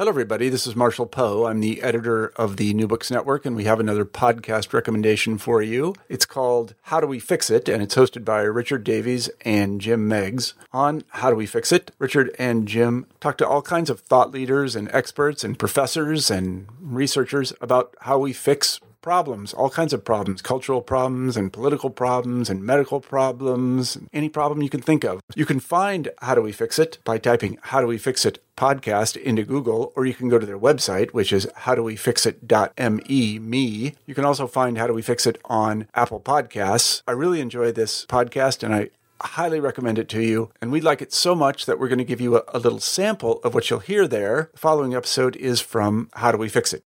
Hello, 0.00 0.08
everybody. 0.08 0.48
This 0.48 0.66
is 0.66 0.74
Marshall 0.74 1.04
Poe. 1.04 1.44
I'm 1.44 1.60
the 1.60 1.82
editor 1.82 2.28
of 2.36 2.56
the 2.56 2.72
New 2.72 2.86
Books 2.86 3.10
Network, 3.10 3.44
and 3.44 3.54
we 3.54 3.64
have 3.64 3.78
another 3.78 4.06
podcast 4.06 4.72
recommendation 4.72 5.36
for 5.36 5.60
you. 5.60 5.94
It's 6.08 6.24
called 6.24 6.74
How 6.84 7.00
Do 7.00 7.06
We 7.06 7.18
Fix 7.18 7.50
It, 7.50 7.68
and 7.68 7.82
it's 7.82 7.96
hosted 7.96 8.24
by 8.24 8.40
Richard 8.40 8.82
Davies 8.82 9.28
and 9.42 9.78
Jim 9.78 10.08
Meigs. 10.08 10.54
On 10.72 11.04
How 11.08 11.28
Do 11.28 11.36
We 11.36 11.44
Fix 11.44 11.70
It, 11.70 11.90
Richard 11.98 12.34
and 12.38 12.66
Jim 12.66 13.04
talk 13.20 13.36
to 13.36 13.46
all 13.46 13.60
kinds 13.60 13.90
of 13.90 14.00
thought 14.00 14.30
leaders 14.30 14.74
and 14.74 14.90
experts 14.90 15.44
and 15.44 15.58
professors 15.58 16.30
and 16.30 16.66
researchers 16.80 17.52
about 17.60 17.94
how 18.00 18.16
we 18.16 18.32
fix 18.32 18.80
problems, 19.00 19.52
all 19.52 19.70
kinds 19.70 19.92
of 19.92 20.04
problems, 20.04 20.42
cultural 20.42 20.82
problems 20.82 21.36
and 21.36 21.52
political 21.52 21.90
problems 21.90 22.50
and 22.50 22.64
medical 22.64 23.00
problems, 23.00 23.98
any 24.12 24.28
problem 24.28 24.62
you 24.62 24.70
can 24.70 24.82
think 24.82 25.04
of. 25.04 25.20
You 25.34 25.46
can 25.46 25.60
find 25.60 26.10
How 26.20 26.34
Do 26.34 26.42
We 26.42 26.52
Fix 26.52 26.78
It 26.78 26.98
by 27.04 27.18
typing 27.18 27.58
How 27.62 27.80
Do 27.80 27.86
We 27.86 27.98
Fix 27.98 28.24
It 28.24 28.42
podcast 28.56 29.16
into 29.16 29.42
Google, 29.42 29.92
or 29.96 30.04
you 30.04 30.14
can 30.14 30.28
go 30.28 30.38
to 30.38 30.46
their 30.46 30.58
website, 30.58 31.10
which 31.12 31.32
is 31.32 31.46
howdowefixit.me. 31.46 33.38
Me. 33.38 33.94
You 34.06 34.14
can 34.14 34.24
also 34.24 34.46
find 34.46 34.78
How 34.78 34.86
Do 34.86 34.94
We 34.94 35.02
Fix 35.02 35.26
It 35.26 35.40
on 35.46 35.86
Apple 35.94 36.20
Podcasts. 36.20 37.02
I 37.08 37.12
really 37.12 37.40
enjoy 37.40 37.72
this 37.72 38.06
podcast 38.06 38.62
and 38.62 38.74
I 38.74 38.90
highly 39.22 39.60
recommend 39.60 39.98
it 39.98 40.08
to 40.10 40.22
you. 40.22 40.50
And 40.60 40.72
we'd 40.72 40.84
like 40.84 41.02
it 41.02 41.12
so 41.12 41.34
much 41.34 41.66
that 41.66 41.78
we're 41.78 41.88
going 41.88 41.98
to 41.98 42.04
give 42.04 42.20
you 42.20 42.36
a, 42.36 42.42
a 42.48 42.58
little 42.58 42.80
sample 42.80 43.40
of 43.44 43.54
what 43.54 43.68
you'll 43.70 43.80
hear 43.80 44.06
there. 44.06 44.50
The 44.52 44.58
following 44.58 44.94
episode 44.94 45.36
is 45.36 45.60
from 45.60 46.08
How 46.14 46.32
Do 46.32 46.38
We 46.38 46.48
Fix 46.48 46.72
It? 46.72 46.82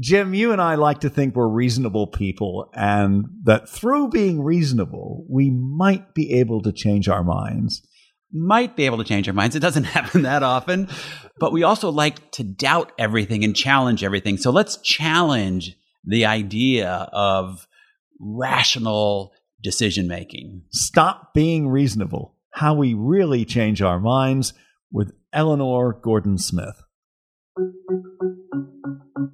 Jim, 0.00 0.34
you 0.34 0.50
and 0.50 0.60
I 0.60 0.74
like 0.74 1.00
to 1.00 1.10
think 1.10 1.36
we're 1.36 1.46
reasonable 1.46 2.08
people, 2.08 2.68
and 2.74 3.26
that 3.44 3.68
through 3.68 4.08
being 4.08 4.42
reasonable, 4.42 5.24
we 5.28 5.50
might 5.50 6.14
be 6.14 6.32
able 6.32 6.62
to 6.62 6.72
change 6.72 7.08
our 7.08 7.22
minds. 7.22 7.86
Might 8.32 8.74
be 8.74 8.86
able 8.86 8.98
to 8.98 9.04
change 9.04 9.28
our 9.28 9.34
minds. 9.34 9.54
It 9.54 9.60
doesn't 9.60 9.84
happen 9.84 10.22
that 10.22 10.42
often. 10.42 10.88
But 11.38 11.52
we 11.52 11.62
also 11.62 11.90
like 11.90 12.32
to 12.32 12.42
doubt 12.42 12.92
everything 12.98 13.44
and 13.44 13.54
challenge 13.54 14.02
everything. 14.02 14.36
So 14.36 14.50
let's 14.50 14.78
challenge 14.78 15.76
the 16.04 16.26
idea 16.26 17.08
of 17.12 17.68
rational 18.18 19.32
decision 19.62 20.08
making. 20.08 20.62
Stop 20.70 21.34
being 21.34 21.68
reasonable. 21.68 22.34
How 22.50 22.74
we 22.74 22.94
really 22.94 23.44
change 23.44 23.80
our 23.80 24.00
minds 24.00 24.54
with 24.92 25.12
Eleanor 25.32 25.92
Gordon 25.92 26.38
Smith. 26.38 26.83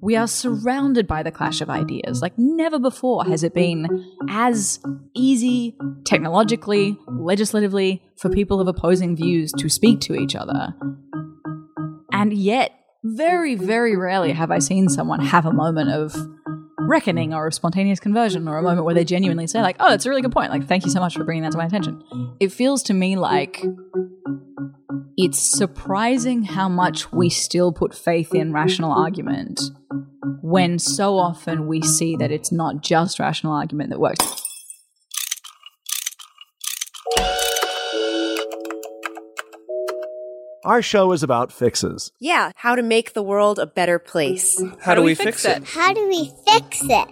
We 0.01 0.15
are 0.15 0.27
surrounded 0.27 1.07
by 1.07 1.23
the 1.23 1.31
clash 1.31 1.61
of 1.61 1.69
ideas. 1.69 2.21
Like 2.21 2.33
never 2.37 2.79
before 2.79 3.25
has 3.25 3.43
it 3.43 3.53
been 3.53 3.87
as 4.29 4.79
easy 5.13 5.77
technologically, 6.05 6.97
legislatively, 7.07 8.01
for 8.17 8.29
people 8.29 8.59
of 8.59 8.67
opposing 8.67 9.15
views 9.15 9.51
to 9.59 9.69
speak 9.69 9.99
to 10.01 10.15
each 10.15 10.35
other. 10.35 10.73
And 12.11 12.33
yet, 12.33 12.71
very, 13.03 13.55
very 13.55 13.95
rarely 13.95 14.31
have 14.31 14.51
I 14.51 14.59
seen 14.59 14.89
someone 14.89 15.21
have 15.21 15.45
a 15.45 15.53
moment 15.53 15.89
of 15.91 16.15
reckoning 16.77 17.33
or 17.33 17.47
a 17.47 17.51
spontaneous 17.51 17.99
conversion 17.99 18.47
or 18.47 18.57
a 18.57 18.61
moment 18.61 18.85
where 18.85 18.93
they 18.93 19.05
genuinely 19.05 19.47
say, 19.47 19.61
like, 19.61 19.77
oh, 19.79 19.89
that's 19.89 20.05
a 20.05 20.09
really 20.09 20.21
good 20.21 20.31
point. 20.31 20.51
Like, 20.51 20.67
thank 20.67 20.83
you 20.83 20.91
so 20.91 20.99
much 20.99 21.15
for 21.15 21.23
bringing 21.23 21.43
that 21.43 21.51
to 21.53 21.57
my 21.57 21.65
attention. 21.65 22.03
It 22.39 22.51
feels 22.51 22.83
to 22.83 22.93
me 22.93 23.15
like 23.15 23.63
it's 25.23 25.39
surprising 25.39 26.41
how 26.41 26.67
much 26.67 27.11
we 27.11 27.29
still 27.29 27.71
put 27.71 27.93
faith 27.93 28.33
in 28.33 28.51
rational 28.51 28.91
argument 28.91 29.61
when 30.41 30.79
so 30.79 31.17
often 31.17 31.67
we 31.67 31.79
see 31.83 32.15
that 32.15 32.31
it's 32.31 32.51
not 32.51 32.81
just 32.81 33.19
rational 33.19 33.53
argument 33.53 33.91
that 33.91 33.99
works. 33.99 34.41
Our 40.63 40.81
show 40.81 41.11
is 41.11 41.21
about 41.21 41.51
fixes. 41.51 42.11
Yeah, 42.19 42.51
how 42.55 42.75
to 42.75 42.81
make 42.81 43.13
the 43.13 43.23
world 43.23 43.59
a 43.59 43.67
better 43.67 43.99
place. 43.99 44.59
How, 44.79 44.95
do 44.95 45.03
we 45.03 45.13
fix 45.13 45.45
it? 45.45 45.63
How 45.65 45.93
do 45.93 46.07
we 46.07 46.31
fix 46.47 46.81
it? 46.83 47.07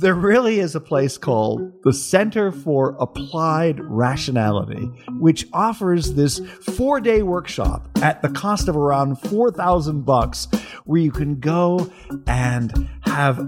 There 0.00 0.14
really 0.14 0.60
is 0.60 0.76
a 0.76 0.80
place 0.80 1.18
called 1.18 1.72
the 1.82 1.92
Center 1.92 2.52
for 2.52 2.96
Applied 3.00 3.80
Rationality, 3.80 4.84
which 5.18 5.48
offers 5.52 6.14
this 6.14 6.38
four 6.76 7.00
day 7.00 7.22
workshop 7.22 7.88
at 8.00 8.22
the 8.22 8.28
cost 8.28 8.68
of 8.68 8.76
around 8.76 9.16
4,000 9.16 10.02
bucks, 10.02 10.46
where 10.84 11.00
you 11.00 11.10
can 11.10 11.40
go 11.40 11.90
and 12.28 12.88
have 13.06 13.40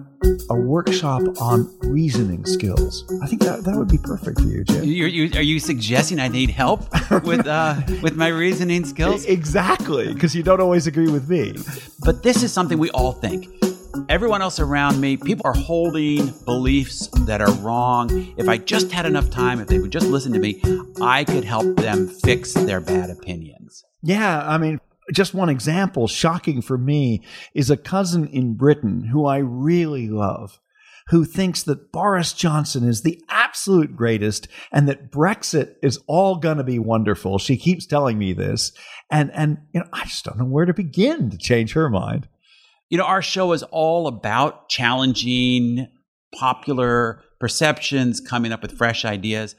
a 0.51 0.57
workshop 0.57 1.23
on 1.41 1.73
reasoning 1.83 2.45
skills. 2.45 3.05
I 3.23 3.29
think 3.29 3.43
that, 3.43 3.63
that 3.63 3.77
would 3.77 3.89
be 3.89 3.99
perfect 3.99 4.41
for 4.41 4.49
you, 4.49 4.65
Jim. 4.65 4.83
You, 4.83 5.07
you, 5.07 5.39
are 5.39 5.43
you 5.43 5.61
suggesting 5.61 6.19
I 6.19 6.27
need 6.27 6.51
help 6.51 6.81
with 7.23 7.47
uh, 7.47 7.81
with 8.03 8.17
my 8.17 8.27
reasoning 8.27 8.85
skills? 8.85 9.25
Exactly, 9.25 10.13
because 10.13 10.35
you 10.35 10.43
don't 10.43 10.61
always 10.61 10.89
agree 10.89 11.11
with 11.11 11.31
me. 11.31 11.55
But 12.01 12.25
this 12.25 12.43
is 12.43 12.53
something 12.53 12.79
we 12.79 12.91
all 12.91 13.13
think. 13.13 13.60
Everyone 14.09 14.43
else 14.43 14.61
around 14.61 15.01
me, 15.01 15.17
people 15.17 15.47
are 15.47 15.55
holding 15.55 16.33
beliefs 16.45 17.09
that 17.27 17.41
are 17.41 17.53
wrong. 17.55 18.35
If 18.37 18.49
I 18.49 18.59
just 18.59 18.93
had 18.93 19.07
enough 19.07 19.31
time, 19.31 19.61
if 19.61 19.69
they 19.69 19.79
would 19.79 19.93
just 19.93 20.07
listen 20.07 20.33
to 20.33 20.39
me, 20.39 20.63
I 21.01 21.25
could 21.25 21.45
help 21.45 21.77
them 21.77 22.09
fix 22.09 22.53
their 22.53 22.81
bad 22.81 23.11
opinions. 23.11 23.85
Yeah, 24.03 24.47
I 24.47 24.59
mean, 24.59 24.81
just 25.13 25.35
one 25.35 25.49
example, 25.49 26.07
shocking 26.09 26.63
for 26.63 26.79
me, 26.79 27.23
is 27.55 27.71
a 27.71 27.77
cousin 27.77 28.27
in 28.29 28.55
Britain 28.55 29.05
who 29.05 29.27
I 29.27 29.39
really 29.39 30.09
love, 30.09 30.61
who 31.09 31.25
thinks 31.25 31.63
that 31.65 31.91
Boris 31.93 32.33
Johnson 32.33 32.89
is 32.89 33.03
the 33.03 33.21
absolute 33.29 33.97
greatest 33.97 34.47
and 34.71 34.89
that 34.89 35.11
Brexit 35.11 35.75
is 35.83 35.99
all 36.07 36.37
going 36.37 36.59
to 36.59 36.65
be 36.65 36.79
wonderful. 36.79 37.39
She 37.39 37.57
keeps 37.57 37.87
telling 37.87 38.19
me 38.19 38.33
this. 38.33 38.73
And, 39.11 39.33
and, 39.35 39.59
you 39.73 39.81
know, 39.81 39.87
I 39.93 40.05
just 40.05 40.25
don't 40.25 40.39
know 40.39 40.45
where 40.45 40.67
to 40.67 40.75
begin 40.75 41.31
to 41.31 41.39
change 41.39 41.73
her 41.73 41.91
mind. 41.91 42.29
You 42.91 42.99
know, 42.99 43.05
our 43.05 43.23
show 43.23 43.53
is 43.53 43.63
all 43.63 44.09
about 44.09 44.69
challenging 44.69 45.87
popular 46.35 47.23
perceptions, 47.39 48.21
coming 48.21 48.53
up 48.53 48.63
with 48.63 48.77
fresh 48.77 49.05
ideas, 49.05 49.55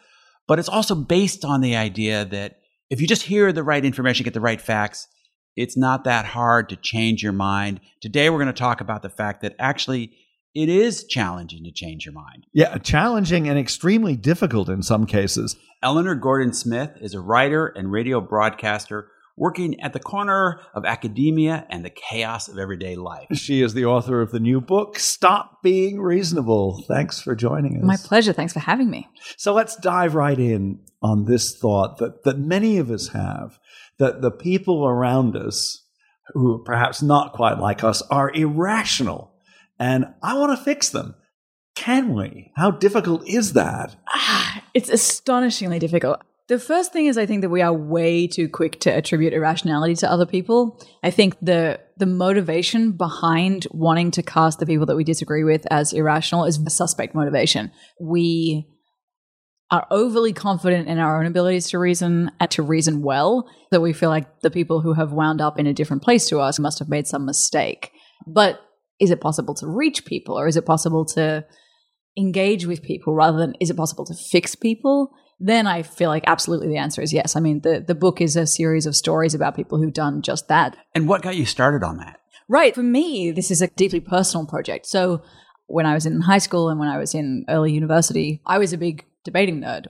but 0.47 0.59
it's 0.59 0.69
also 0.69 0.95
based 0.95 1.45
on 1.45 1.61
the 1.61 1.75
idea 1.75 2.25
that 2.25 2.57
if 2.89 2.99
you 2.99 3.07
just 3.07 3.23
hear 3.23 3.53
the 3.53 3.63
right 3.63 3.83
information, 3.83 4.25
get 4.25 4.33
the 4.33 4.41
right 4.41 4.59
facts, 4.59 5.07
it's 5.55 5.77
not 5.77 6.03
that 6.03 6.25
hard 6.25 6.67
to 6.69 6.75
change 6.75 7.23
your 7.23 7.31
mind. 7.31 7.79
Today, 8.01 8.29
we're 8.29 8.37
going 8.37 8.47
to 8.47 8.53
talk 8.53 8.81
about 8.81 9.01
the 9.01 9.09
fact 9.09 9.41
that 9.41 9.55
actually 9.59 10.11
it 10.53 10.67
is 10.67 11.05
challenging 11.05 11.63
to 11.63 11.71
change 11.71 12.05
your 12.05 12.13
mind. 12.13 12.45
Yeah, 12.53 12.77
challenging 12.79 13.47
and 13.47 13.57
extremely 13.57 14.17
difficult 14.17 14.67
in 14.67 14.83
some 14.83 15.05
cases. 15.05 15.55
Eleanor 15.81 16.15
Gordon 16.15 16.51
Smith 16.51 16.91
is 16.99 17.13
a 17.13 17.21
writer 17.21 17.67
and 17.67 17.91
radio 17.91 18.19
broadcaster 18.19 19.07
working 19.41 19.81
at 19.81 19.91
the 19.91 19.99
corner 19.99 20.59
of 20.75 20.85
academia 20.85 21.65
and 21.71 21.83
the 21.83 21.89
chaos 21.89 22.47
of 22.47 22.59
everyday 22.59 22.95
life. 22.95 23.25
She 23.33 23.63
is 23.63 23.73
the 23.73 23.85
author 23.85 24.21
of 24.21 24.29
the 24.29 24.39
new 24.39 24.61
book, 24.61 24.99
Stop 24.99 25.63
Being 25.63 25.99
Reasonable. 25.99 26.83
Thanks 26.87 27.19
for 27.19 27.33
joining 27.33 27.77
us. 27.77 27.83
My 27.83 27.97
pleasure. 27.97 28.33
Thanks 28.33 28.53
for 28.53 28.59
having 28.59 28.91
me. 28.91 29.09
So 29.37 29.51
let's 29.51 29.75
dive 29.77 30.13
right 30.13 30.37
in 30.37 30.81
on 31.01 31.25
this 31.25 31.57
thought 31.57 31.97
that, 31.97 32.23
that 32.23 32.37
many 32.37 32.77
of 32.77 32.91
us 32.91 33.07
have 33.09 33.57
that 33.97 34.21
the 34.21 34.29
people 34.29 34.85
around 34.85 35.35
us, 35.35 35.87
who 36.35 36.57
are 36.57 36.63
perhaps 36.63 37.01
not 37.01 37.33
quite 37.33 37.57
like 37.57 37.83
us, 37.83 38.03
are 38.11 38.31
irrational. 38.35 39.33
And 39.79 40.13
I 40.21 40.37
want 40.37 40.55
to 40.55 40.63
fix 40.63 40.89
them. 40.89 41.15
Can 41.73 42.13
we? 42.13 42.51
How 42.57 42.69
difficult 42.69 43.27
is 43.27 43.53
that? 43.53 43.95
Ah, 44.07 44.63
it's 44.75 44.89
astonishingly 44.89 45.79
difficult. 45.79 46.21
The 46.51 46.59
first 46.59 46.91
thing 46.91 47.05
is 47.05 47.17
I 47.17 47.25
think 47.25 47.43
that 47.43 47.49
we 47.49 47.61
are 47.61 47.71
way 47.71 48.27
too 48.27 48.49
quick 48.49 48.81
to 48.81 48.93
attribute 48.93 49.31
irrationality 49.31 49.95
to 49.95 50.11
other 50.11 50.25
people. 50.25 50.85
I 51.01 51.09
think 51.09 51.37
the 51.41 51.79
the 51.95 52.05
motivation 52.05 52.91
behind 52.91 53.67
wanting 53.71 54.11
to 54.11 54.21
cast 54.21 54.59
the 54.59 54.65
people 54.65 54.85
that 54.87 54.97
we 54.97 55.05
disagree 55.05 55.45
with 55.45 55.65
as 55.71 55.93
irrational 55.93 56.43
is 56.43 56.59
a 56.59 56.69
suspect 56.69 57.15
motivation. 57.15 57.71
We 58.01 58.67
are 59.71 59.87
overly 59.91 60.33
confident 60.33 60.89
in 60.89 60.99
our 60.99 61.21
own 61.21 61.25
abilities 61.25 61.69
to 61.69 61.79
reason 61.79 62.31
and 62.41 62.51
to 62.51 62.63
reason 62.63 63.01
well 63.01 63.49
that 63.71 63.79
we 63.79 63.93
feel 63.93 64.09
like 64.09 64.41
the 64.41 64.51
people 64.51 64.81
who 64.81 64.91
have 64.91 65.13
wound 65.13 65.39
up 65.39 65.57
in 65.57 65.67
a 65.67 65.73
different 65.73 66.03
place 66.03 66.27
to 66.27 66.41
us 66.41 66.59
must 66.59 66.79
have 66.79 66.89
made 66.89 67.07
some 67.07 67.25
mistake. 67.25 67.93
But 68.27 68.59
is 68.99 69.09
it 69.09 69.21
possible 69.21 69.55
to 69.55 69.67
reach 69.67 70.03
people 70.03 70.37
or 70.37 70.47
is 70.47 70.57
it 70.57 70.65
possible 70.65 71.05
to 71.15 71.45
engage 72.17 72.65
with 72.65 72.83
people 72.83 73.15
rather 73.15 73.37
than 73.37 73.55
is 73.61 73.69
it 73.69 73.77
possible 73.77 74.03
to 74.03 74.13
fix 74.13 74.53
people? 74.53 75.13
Then 75.41 75.65
I 75.65 75.81
feel 75.81 76.09
like 76.09 76.23
absolutely 76.27 76.67
the 76.67 76.77
answer 76.77 77.01
is 77.01 77.11
yes. 77.11 77.35
I 77.35 77.39
mean, 77.39 77.61
the, 77.61 77.79
the 77.79 77.95
book 77.95 78.21
is 78.21 78.35
a 78.35 78.45
series 78.45 78.85
of 78.85 78.95
stories 78.95 79.33
about 79.33 79.55
people 79.55 79.79
who've 79.79 79.91
done 79.91 80.21
just 80.21 80.47
that. 80.49 80.77
And 80.93 81.07
what 81.07 81.23
got 81.23 81.35
you 81.35 81.45
started 81.45 81.83
on 81.83 81.97
that? 81.97 82.19
Right. 82.47 82.75
For 82.75 82.83
me, 82.83 83.31
this 83.31 83.49
is 83.49 83.61
a 83.61 83.67
deeply 83.67 83.99
personal 83.99 84.45
project. 84.45 84.85
So 84.85 85.23
when 85.65 85.87
I 85.87 85.95
was 85.95 86.05
in 86.05 86.21
high 86.21 86.37
school 86.37 86.69
and 86.69 86.79
when 86.79 86.89
I 86.89 86.99
was 86.99 87.15
in 87.15 87.45
early 87.49 87.73
university, 87.73 88.41
I 88.45 88.59
was 88.59 88.71
a 88.71 88.77
big 88.77 89.05
debating 89.23 89.61
nerd. 89.61 89.87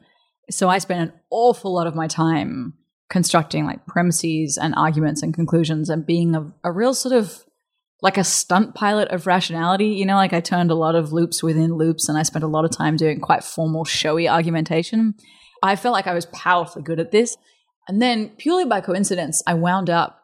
So 0.50 0.70
I 0.70 0.78
spent 0.78 1.02
an 1.02 1.20
awful 1.30 1.74
lot 1.74 1.88
of 1.88 1.96
my 1.96 2.08
time 2.08 2.74
constructing 3.10 3.66
like 3.66 3.86
premises 3.86 4.58
and 4.58 4.74
arguments 4.76 5.22
and 5.22 5.34
conclusions 5.34 5.90
and 5.90 6.06
being 6.06 6.34
a, 6.34 6.50
a 6.64 6.72
real 6.72 6.94
sort 6.94 7.14
of 7.14 7.44
like 8.02 8.18
a 8.18 8.24
stunt 8.24 8.74
pilot 8.74 9.10
of 9.10 9.28
rationality. 9.28 9.88
You 9.88 10.06
know, 10.06 10.16
like 10.16 10.32
I 10.32 10.40
turned 10.40 10.72
a 10.72 10.76
lot 10.76 10.96
of 10.96 11.12
loops 11.12 11.44
within 11.44 11.74
loops 11.74 12.08
and 12.08 12.18
I 12.18 12.24
spent 12.24 12.46
a 12.46 12.48
lot 12.48 12.64
of 12.64 12.72
time 12.72 12.96
doing 12.96 13.20
quite 13.20 13.44
formal, 13.44 13.84
showy 13.84 14.30
argumentation. 14.30 15.16
I 15.62 15.76
felt 15.76 15.94
like 15.94 16.08
I 16.08 16.14
was 16.14 16.26
powerfully 16.28 16.84
good 16.84 17.00
at 17.00 17.12
this. 17.12 17.38
And 17.88 18.02
then, 18.02 18.30
purely 18.38 18.66
by 18.66 18.82
coincidence, 18.82 19.44
I 19.46 19.54
wound 19.54 19.90
up 19.90 20.22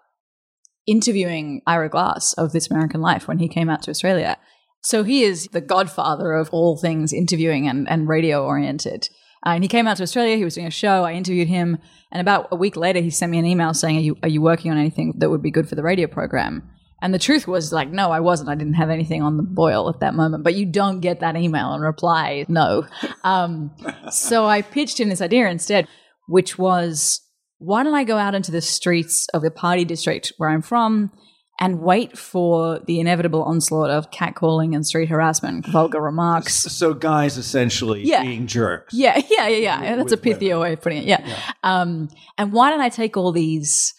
interviewing 0.85 1.61
Ira 1.67 1.89
Glass 1.89 2.33
of 2.33 2.53
This 2.53 2.69
American 2.69 3.01
Life 3.01 3.27
when 3.27 3.39
he 3.39 3.47
came 3.47 3.69
out 3.69 3.81
to 3.83 3.91
Australia. 3.91 4.37
So 4.81 5.03
he 5.03 5.23
is 5.23 5.47
the 5.51 5.61
godfather 5.61 6.33
of 6.33 6.49
all 6.51 6.77
things 6.77 7.11
interviewing 7.11 7.67
and, 7.67 7.89
and 7.89 8.07
radio 8.07 8.45
oriented. 8.45 9.09
Uh, 9.45 9.51
and 9.51 9.63
he 9.63 9.67
came 9.67 9.87
out 9.87 9.97
to 9.97 10.03
Australia. 10.03 10.37
He 10.37 10.43
was 10.43 10.55
doing 10.55 10.67
a 10.67 10.71
show. 10.71 11.03
I 11.03 11.13
interviewed 11.13 11.47
him, 11.47 11.77
and 12.11 12.21
about 12.21 12.47
a 12.51 12.55
week 12.55 12.75
later, 12.75 13.01
he 13.01 13.09
sent 13.09 13.31
me 13.31 13.37
an 13.37 13.45
email 13.45 13.73
saying, 13.73 13.97
"Are 13.97 14.01
you 14.01 14.17
are 14.23 14.29
you 14.29 14.41
working 14.41 14.71
on 14.71 14.77
anything 14.77 15.13
that 15.17 15.29
would 15.29 15.43
be 15.43 15.51
good 15.51 15.69
for 15.69 15.75
the 15.75 15.83
radio 15.83 16.07
program?" 16.07 16.69
And 17.01 17.13
the 17.13 17.19
truth 17.19 17.47
was, 17.47 17.71
like, 17.71 17.89
no, 17.91 18.11
I 18.11 18.19
wasn't. 18.19 18.49
I 18.49 18.55
didn't 18.55 18.73
have 18.73 18.89
anything 18.89 19.21
on 19.21 19.37
the 19.37 19.43
boil 19.43 19.87
at 19.89 19.99
that 19.99 20.15
moment. 20.15 20.43
But 20.43 20.55
you 20.55 20.65
don't 20.65 20.99
get 20.99 21.19
that 21.19 21.35
email 21.35 21.73
and 21.73 21.83
reply 21.83 22.45
no. 22.47 22.85
Um, 23.23 23.71
so 24.09 24.45
I 24.47 24.61
pitched 24.63 24.99
in 24.99 25.09
this 25.09 25.21
idea 25.21 25.47
instead, 25.47 25.87
which 26.27 26.57
was, 26.57 27.21
why 27.59 27.83
don't 27.83 27.93
I 27.93 28.03
go 28.03 28.17
out 28.17 28.33
into 28.35 28.51
the 28.51 28.61
streets 28.61 29.27
of 29.33 29.41
the 29.43 29.51
party 29.51 29.85
district 29.85 30.33
where 30.37 30.49
I'm 30.49 30.61
from? 30.61 31.11
and 31.59 31.81
wait 31.81 32.15
for 32.15 32.79
the 32.85 32.99
inevitable 32.99 33.41
onslaught 33.41 33.89
of 33.89 34.11
catcalling 34.11 34.75
and 34.75 34.85
street 34.85 35.09
harassment, 35.09 35.65
vulgar 35.65 35.99
remarks. 35.99 36.53
So 36.53 36.93
guys 36.93 37.35
essentially 37.35 38.03
Yeah. 38.03 38.21
being 38.21 38.45
jerks. 38.45 38.93
Yeah, 38.93 39.17
yeah, 39.31 39.47
yeah, 39.47 39.81
yeah. 39.81 39.95
That's 39.95 40.11
a 40.11 40.17
pithier 40.17 40.61
way 40.61 40.73
of 40.73 40.81
putting 40.81 40.99
it. 40.99 41.05
Yeah. 41.05 41.39
Um, 41.63 42.09
and 42.37 42.53
why 42.53 42.69
don't 42.69 42.81
I 42.81 42.89
take 42.89 43.17
all 43.17 43.31
these 43.31 43.91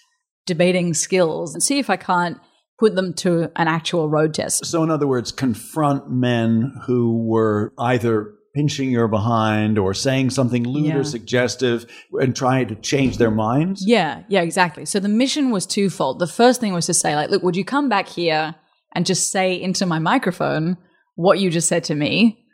debating 0.46 0.94
skills 0.94 1.52
and 1.52 1.60
see 1.60 1.80
if 1.80 1.90
I 1.90 1.96
can't 1.96 2.38
put 2.78 2.94
them 2.94 3.12
to 3.14 3.50
an 3.56 3.68
actual 3.68 4.08
road 4.08 4.34
test? 4.34 4.64
So 4.66 4.82
in 4.82 4.90
other 4.90 5.06
words, 5.06 5.32
confront 5.32 6.10
men 6.10 6.74
who 6.86 7.24
were 7.26 7.72
either 7.78 8.34
pinching 8.54 8.90
your 8.90 9.08
behind 9.08 9.78
or 9.78 9.94
saying 9.94 10.30
something 10.30 10.64
lewd 10.64 10.86
Yeah. 10.86 10.96
or 10.96 11.04
suggestive 11.04 11.86
and 12.14 12.34
trying 12.34 12.66
to 12.68 12.74
change 12.74 13.18
their 13.18 13.30
minds. 13.30 13.84
Yeah, 13.86 14.22
yeah, 14.28 14.40
exactly. 14.40 14.84
So 14.84 14.98
the 15.00 15.08
mission 15.08 15.50
was 15.50 15.66
twofold. 15.66 16.18
The 16.18 16.26
first 16.26 16.60
thing 16.60 16.72
was 16.72 16.86
to 16.86 16.94
say, 16.94 17.14
like, 17.14 17.30
look, 17.30 17.42
would 17.42 17.56
you 17.56 17.64
come 17.64 17.88
back 17.88 18.08
here 18.08 18.54
and 18.94 19.06
just 19.06 19.30
say 19.30 19.60
into 19.60 19.86
my 19.86 19.98
microphone 19.98 20.76
what 21.14 21.38
you 21.38 21.50
just 21.50 21.68
said 21.68 21.84
to 21.84 21.94
me? 21.94 22.44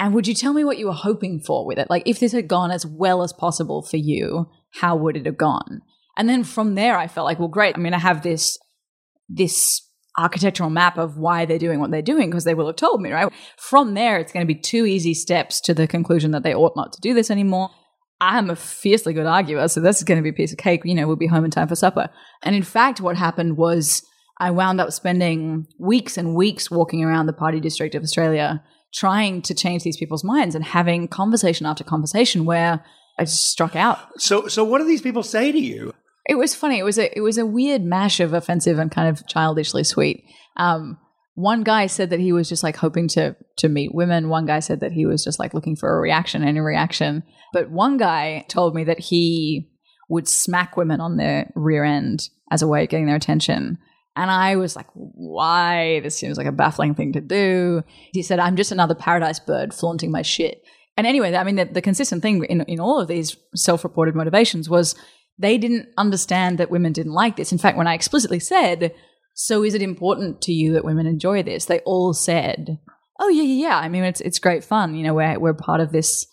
And 0.00 0.14
would 0.14 0.26
you 0.26 0.34
tell 0.34 0.52
me 0.54 0.64
what 0.64 0.78
you 0.78 0.86
were 0.86 0.92
hoping 0.92 1.40
for 1.40 1.66
with 1.66 1.78
it? 1.78 1.90
Like, 1.90 2.04
if 2.06 2.20
this 2.20 2.32
had 2.32 2.48
gone 2.48 2.70
as 2.70 2.86
well 2.86 3.22
as 3.22 3.32
possible 3.32 3.82
for 3.82 3.96
you, 3.96 4.46
how 4.80 4.96
would 4.96 5.16
it 5.16 5.26
have 5.26 5.36
gone? 5.36 5.82
And 6.16 6.28
then 6.28 6.42
from 6.42 6.74
there, 6.74 6.96
I 6.96 7.06
felt 7.06 7.26
like, 7.26 7.38
well, 7.38 7.48
great. 7.48 7.74
I'm 7.76 7.82
going 7.82 7.92
to 7.92 7.98
have 7.98 8.22
this 8.22 8.58
this 9.28 9.82
architectural 10.18 10.70
map 10.70 10.98
of 10.98 11.16
why 11.16 11.44
they're 11.44 11.58
doing 11.58 11.78
what 11.78 11.90
they're 11.90 12.02
doing 12.02 12.28
because 12.28 12.44
they 12.44 12.54
will 12.54 12.66
have 12.66 12.76
told 12.76 13.00
me, 13.00 13.12
right? 13.12 13.32
From 13.56 13.94
there, 13.94 14.18
it's 14.18 14.32
going 14.32 14.46
to 14.46 14.52
be 14.52 14.58
two 14.58 14.84
easy 14.84 15.14
steps 15.14 15.60
to 15.62 15.74
the 15.74 15.86
conclusion 15.86 16.32
that 16.32 16.42
they 16.42 16.54
ought 16.54 16.76
not 16.76 16.92
to 16.92 17.00
do 17.00 17.14
this 17.14 17.30
anymore. 17.30 17.70
I'm 18.20 18.50
a 18.50 18.56
fiercely 18.56 19.12
good 19.12 19.26
arguer, 19.26 19.68
so 19.68 19.80
this 19.80 19.98
is 19.98 20.04
going 20.04 20.18
to 20.18 20.22
be 20.22 20.30
a 20.30 20.32
piece 20.32 20.50
of 20.50 20.58
cake. 20.58 20.82
You 20.84 20.94
know, 20.96 21.06
we'll 21.06 21.16
be 21.16 21.28
home 21.28 21.44
in 21.44 21.52
time 21.52 21.68
for 21.68 21.76
supper. 21.76 22.10
And 22.42 22.56
in 22.56 22.64
fact, 22.64 23.00
what 23.00 23.16
happened 23.16 23.56
was 23.56 24.02
I 24.38 24.50
wound 24.50 24.80
up 24.80 24.92
spending 24.92 25.68
weeks 25.78 26.16
and 26.16 26.34
weeks 26.34 26.68
walking 26.68 27.04
around 27.04 27.26
the 27.26 27.32
party 27.32 27.60
district 27.60 27.94
of 27.94 28.02
Australia 28.02 28.62
trying 28.92 29.42
to 29.42 29.54
change 29.54 29.84
these 29.84 29.96
people's 29.96 30.24
minds 30.24 30.54
and 30.54 30.64
having 30.64 31.06
conversation 31.08 31.66
after 31.66 31.84
conversation 31.84 32.44
where 32.44 32.84
I 33.18 33.24
just 33.24 33.50
struck 33.50 33.76
out. 33.76 33.98
So 34.20 34.48
so 34.48 34.64
what 34.64 34.78
do 34.78 34.84
these 34.84 35.02
people 35.02 35.22
say 35.22 35.52
to 35.52 35.58
you? 35.58 35.92
It 36.28 36.36
was 36.36 36.54
funny. 36.54 36.78
It 36.78 36.84
was 36.84 36.98
a 36.98 37.16
it 37.16 37.22
was 37.22 37.38
a 37.38 37.46
weird 37.46 37.82
mash 37.82 38.20
of 38.20 38.34
offensive 38.34 38.78
and 38.78 38.90
kind 38.90 39.08
of 39.08 39.26
childishly 39.26 39.82
sweet. 39.82 40.24
Um, 40.56 40.98
one 41.34 41.62
guy 41.62 41.86
said 41.86 42.10
that 42.10 42.20
he 42.20 42.32
was 42.32 42.48
just 42.48 42.62
like 42.62 42.76
hoping 42.76 43.08
to 43.08 43.34
to 43.58 43.68
meet 43.68 43.94
women. 43.94 44.28
One 44.28 44.44
guy 44.44 44.58
said 44.60 44.80
that 44.80 44.92
he 44.92 45.06
was 45.06 45.24
just 45.24 45.38
like 45.38 45.54
looking 45.54 45.74
for 45.74 45.96
a 45.96 46.00
reaction, 46.00 46.44
any 46.44 46.60
reaction. 46.60 47.22
But 47.52 47.70
one 47.70 47.96
guy 47.96 48.44
told 48.48 48.74
me 48.74 48.84
that 48.84 49.00
he 49.00 49.70
would 50.10 50.28
smack 50.28 50.76
women 50.76 51.00
on 51.00 51.16
their 51.16 51.50
rear 51.54 51.84
end 51.84 52.28
as 52.50 52.62
a 52.62 52.68
way 52.68 52.82
of 52.82 52.88
getting 52.88 53.06
their 53.06 53.16
attention. 53.16 53.78
And 54.16 54.30
I 54.30 54.56
was 54.56 54.74
like, 54.74 54.88
why? 54.94 56.00
This 56.00 56.16
seems 56.16 56.38
like 56.38 56.46
a 56.46 56.52
baffling 56.52 56.94
thing 56.94 57.12
to 57.12 57.20
do. 57.20 57.84
He 58.12 58.22
said, 58.22 58.40
I'm 58.40 58.56
just 58.56 58.72
another 58.72 58.96
paradise 58.96 59.38
bird 59.38 59.72
flaunting 59.72 60.10
my 60.10 60.22
shit. 60.22 60.60
And 60.96 61.06
anyway, 61.06 61.32
I 61.36 61.44
mean, 61.44 61.54
the, 61.54 61.66
the 61.66 61.80
consistent 61.80 62.22
thing 62.22 62.42
in, 62.46 62.62
in 62.62 62.80
all 62.80 63.00
of 63.00 63.06
these 63.06 63.36
self 63.54 63.84
reported 63.84 64.16
motivations 64.16 64.68
was 64.68 64.96
they 65.38 65.58
didn't 65.58 65.88
understand 65.96 66.58
that 66.58 66.70
women 66.70 66.92
didn't 66.92 67.12
like 67.12 67.36
this. 67.36 67.52
In 67.52 67.58
fact, 67.58 67.78
when 67.78 67.86
I 67.86 67.94
explicitly 67.94 68.40
said, 68.40 68.94
So 69.34 69.62
is 69.62 69.74
it 69.74 69.82
important 69.82 70.42
to 70.42 70.52
you 70.52 70.72
that 70.72 70.84
women 70.84 71.06
enjoy 71.06 71.42
this? 71.42 71.66
They 71.66 71.80
all 71.80 72.12
said, 72.12 72.78
Oh, 73.20 73.28
yeah, 73.28 73.42
yeah, 73.42 73.68
yeah. 73.68 73.78
I 73.78 73.88
mean, 73.88 74.04
it's, 74.04 74.20
it's 74.20 74.38
great 74.38 74.64
fun. 74.64 74.94
You 74.94 75.04
know, 75.04 75.14
we're, 75.14 75.38
we're 75.38 75.54
part 75.54 75.80
of 75.80 75.92
this 75.92 76.26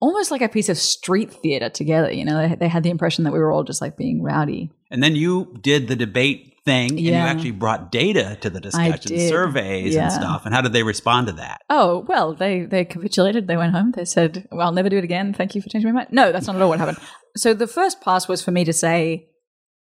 almost 0.00 0.30
like 0.30 0.42
a 0.42 0.48
piece 0.48 0.68
of 0.68 0.78
street 0.78 1.32
theater 1.32 1.68
together. 1.68 2.12
You 2.12 2.24
know, 2.24 2.48
they, 2.48 2.54
they 2.54 2.68
had 2.68 2.82
the 2.82 2.90
impression 2.90 3.24
that 3.24 3.32
we 3.32 3.38
were 3.38 3.52
all 3.52 3.64
just 3.64 3.80
like 3.80 3.96
being 3.96 4.22
rowdy. 4.22 4.70
And 4.90 5.02
then 5.02 5.16
you 5.16 5.56
did 5.60 5.88
the 5.88 5.96
debate 5.96 6.53
thing 6.64 6.90
and 6.92 7.00
you 7.00 7.12
actually 7.12 7.50
brought 7.50 7.92
data 7.92 8.38
to 8.40 8.48
the 8.50 8.60
discussion, 8.60 9.18
surveys 9.18 9.94
Yeah. 9.94 10.04
and 10.04 10.12
stuff. 10.12 10.46
And 10.46 10.54
how 10.54 10.60
did 10.62 10.72
they 10.72 10.82
respond 10.82 11.26
to 11.26 11.32
that? 11.34 11.60
Oh, 11.68 12.04
well, 12.08 12.34
they, 12.34 12.62
they 12.62 12.84
capitulated. 12.84 13.46
They 13.46 13.56
went 13.56 13.72
home. 13.74 13.92
They 13.92 14.04
said, 14.04 14.48
well, 14.50 14.66
I'll 14.66 14.72
never 14.72 14.88
do 14.88 14.96
it 14.98 15.04
again. 15.04 15.34
Thank 15.34 15.54
you 15.54 15.60
for 15.62 15.68
changing 15.68 15.92
my 15.92 16.00
mind. 16.00 16.08
No, 16.12 16.32
that's 16.32 16.46
not 16.46 16.56
at 16.56 16.62
all 16.62 16.68
what 16.70 16.78
happened. 16.78 16.98
So 17.36 17.52
the 17.54 17.66
first 17.66 18.00
pass 18.00 18.28
was 18.28 18.42
for 18.42 18.50
me 18.50 18.64
to 18.64 18.72
say, 18.72 19.28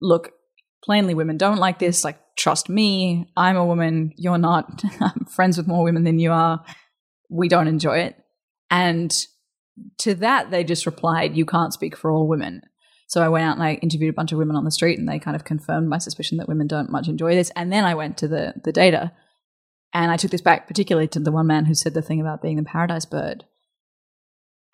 look, 0.02 0.32
plainly 0.84 1.14
women 1.14 1.38
don't 1.38 1.58
like 1.58 1.80
this. 1.80 2.04
Like, 2.04 2.20
trust 2.38 2.68
me. 2.70 3.32
I'm 3.38 3.56
a 3.58 3.66
woman. 3.66 4.14
You're 4.18 4.38
not. 4.38 4.84
I'm 5.00 5.26
friends 5.26 5.58
with 5.58 5.68
more 5.68 5.84
women 5.84 6.04
than 6.04 6.20
you 6.20 6.32
are. 6.32 6.64
We 7.30 7.48
don't 7.48 7.68
enjoy 7.68 8.00
it. 8.00 8.16
And 8.70 9.14
to 10.00 10.16
that, 10.16 10.52
they 10.52 10.64
just 10.64 10.86
replied, 10.86 11.38
you 11.38 11.46
can't 11.46 11.74
speak 11.74 11.96
for 11.96 12.12
all 12.12 12.28
women. 12.28 12.62
So 13.08 13.24
I 13.24 13.30
went 13.30 13.46
out 13.46 13.56
and 13.56 13.64
I 13.64 13.76
interviewed 13.76 14.10
a 14.10 14.14
bunch 14.16 14.34
of 14.34 14.38
women 14.38 14.58
on 14.58 14.66
the 14.66 14.72
street 14.72 15.00
and 15.00 15.08
they 15.08 15.18
kind 15.18 15.36
of 15.36 15.46
confirmed 15.46 15.88
my 15.88 15.98
suspicion 15.98 16.38
that 16.38 16.50
women 16.50 16.68
don't 16.68 16.92
much 16.92 17.08
enjoy 17.08 17.36
this. 17.36 17.52
And 17.56 17.72
then 17.72 17.86
I 17.86 17.96
went 17.96 18.18
to 18.18 18.28
the, 18.28 18.54
the 18.64 18.74
data 18.74 19.14
and 19.94 20.12
I 20.12 20.18
took 20.18 20.32
this 20.32 20.42
back 20.42 20.68
particularly 20.68 21.08
to 21.10 21.20
the 21.20 21.32
one 21.32 21.48
man 21.48 21.66
who 21.66 21.74
said 21.74 21.94
the 21.94 22.02
thing 22.02 22.20
about 22.20 22.42
being 22.42 22.58
the 22.58 22.64
paradise 22.64 23.06
bird. 23.06 23.46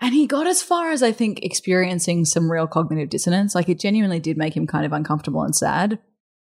And 0.02 0.14
he 0.16 0.26
got 0.26 0.48
as 0.48 0.64
far 0.64 0.90
as 0.90 1.04
I 1.04 1.12
think 1.12 1.44
experiencing 1.44 2.26
some 2.26 2.52
real 2.52 2.68
cognitive 2.68 3.10
dissonance. 3.10 3.54
Like 3.54 3.70
it 3.70 3.80
genuinely 3.80 4.20
did 4.20 4.38
make 4.38 4.58
him 4.58 4.66
kind 4.66 4.86
of 4.86 4.94
uncomfortable 4.94 5.44
and 5.44 5.56
sad. 5.56 6.00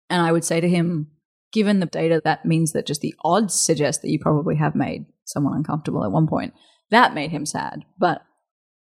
And 0.09 0.23
I 0.23 0.33
would 0.33 0.45
say 0.45 0.61
to 0.61 0.69
him, 0.69 1.09
given 1.53 1.79
the 1.79 1.87
data, 1.87 2.23
that 2.25 2.47
means 2.47 2.73
that 2.73 2.87
just 2.87 3.03
the 3.03 3.15
odds 3.23 3.55
suggest 3.55 4.01
that 4.01 4.11
you 4.11 4.19
probably 4.19 4.57
have 4.57 4.75
made 4.75 5.05
someone 5.27 5.55
uncomfortable 5.55 6.05
at 6.05 6.11
one 6.11 6.27
point. 6.27 6.55
That 6.91 7.15
made 7.15 7.31
him 7.31 7.45
sad. 7.45 7.85
But 7.99 8.23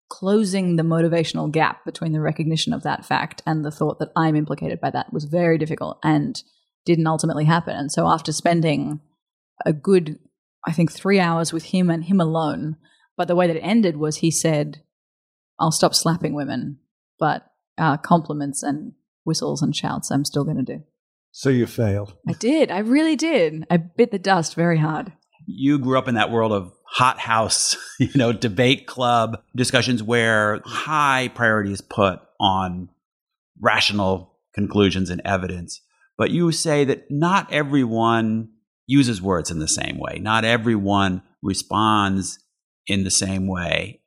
closing 0.09 0.75
the 0.75 0.83
motivational 0.83 1.51
gap 1.51 1.85
between 1.85 2.11
the 2.11 2.19
recognition 2.19 2.73
of 2.73 2.83
that 2.83 3.05
fact 3.05 3.41
and 3.45 3.63
the 3.63 3.71
thought 3.71 3.99
that 3.99 4.11
I'm 4.15 4.35
implicated 4.35 4.81
by 4.81 4.89
that 4.91 5.13
was 5.13 5.25
very 5.25 5.57
difficult 5.57 5.99
and 6.03 6.41
didn't 6.85 7.07
ultimately 7.07 7.45
happen. 7.45 7.75
And 7.75 7.91
so 7.91 8.07
after 8.07 8.31
spending 8.31 9.01
a 9.65 9.73
good, 9.73 10.17
I 10.65 10.71
think, 10.71 10.91
three 10.91 11.19
hours 11.19 11.53
with 11.53 11.65
him 11.65 11.89
and 11.89 12.05
him 12.05 12.19
alone, 12.19 12.77
but 13.15 13.27
the 13.27 13.35
way 13.35 13.47
that 13.47 13.55
it 13.55 13.61
ended 13.61 13.97
was 13.97 14.17
he 14.17 14.31
said, 14.31 14.81
I'll 15.59 15.71
stop 15.71 15.93
slapping 15.93 16.33
women, 16.33 16.79
but 17.19 17.43
uh, 17.77 17.97
compliments 17.97 18.63
and 18.63 18.93
whistles 19.25 19.61
and 19.61 19.75
shouts 19.75 20.09
I'm 20.09 20.25
still 20.25 20.43
going 20.43 20.57
to 20.57 20.77
do. 20.77 20.83
So 21.31 21.49
you 21.49 21.67
failed. 21.67 22.15
I 22.27 22.33
did. 22.33 22.71
I 22.71 22.79
really 22.79 23.15
did. 23.15 23.65
I 23.69 23.77
bit 23.77 24.11
the 24.11 24.19
dust 24.19 24.55
very 24.55 24.79
hard. 24.79 25.13
You 25.51 25.79
grew 25.79 25.97
up 25.97 26.07
in 26.07 26.15
that 26.15 26.29
world 26.31 26.51
of 26.51 26.71
hot 26.85 27.19
house, 27.19 27.75
you 27.99 28.09
know, 28.15 28.31
debate 28.31 28.85
club 28.87 29.41
discussions 29.55 30.03
where 30.03 30.61
high 30.65 31.31
priority 31.33 31.71
is 31.71 31.81
put 31.81 32.19
on 32.39 32.89
rational 33.59 34.35
conclusions 34.53 35.09
and 35.09 35.21
evidence. 35.25 35.81
But 36.17 36.31
you 36.31 36.51
say 36.51 36.85
that 36.85 37.09
not 37.09 37.51
everyone 37.51 38.49
uses 38.87 39.21
words 39.21 39.51
in 39.51 39.59
the 39.59 39.67
same 39.67 39.97
way. 39.97 40.19
Not 40.19 40.45
everyone 40.45 41.21
responds 41.41 42.39
in 42.87 43.03
the 43.03 43.11
same 43.11 43.47
way. 43.47 44.01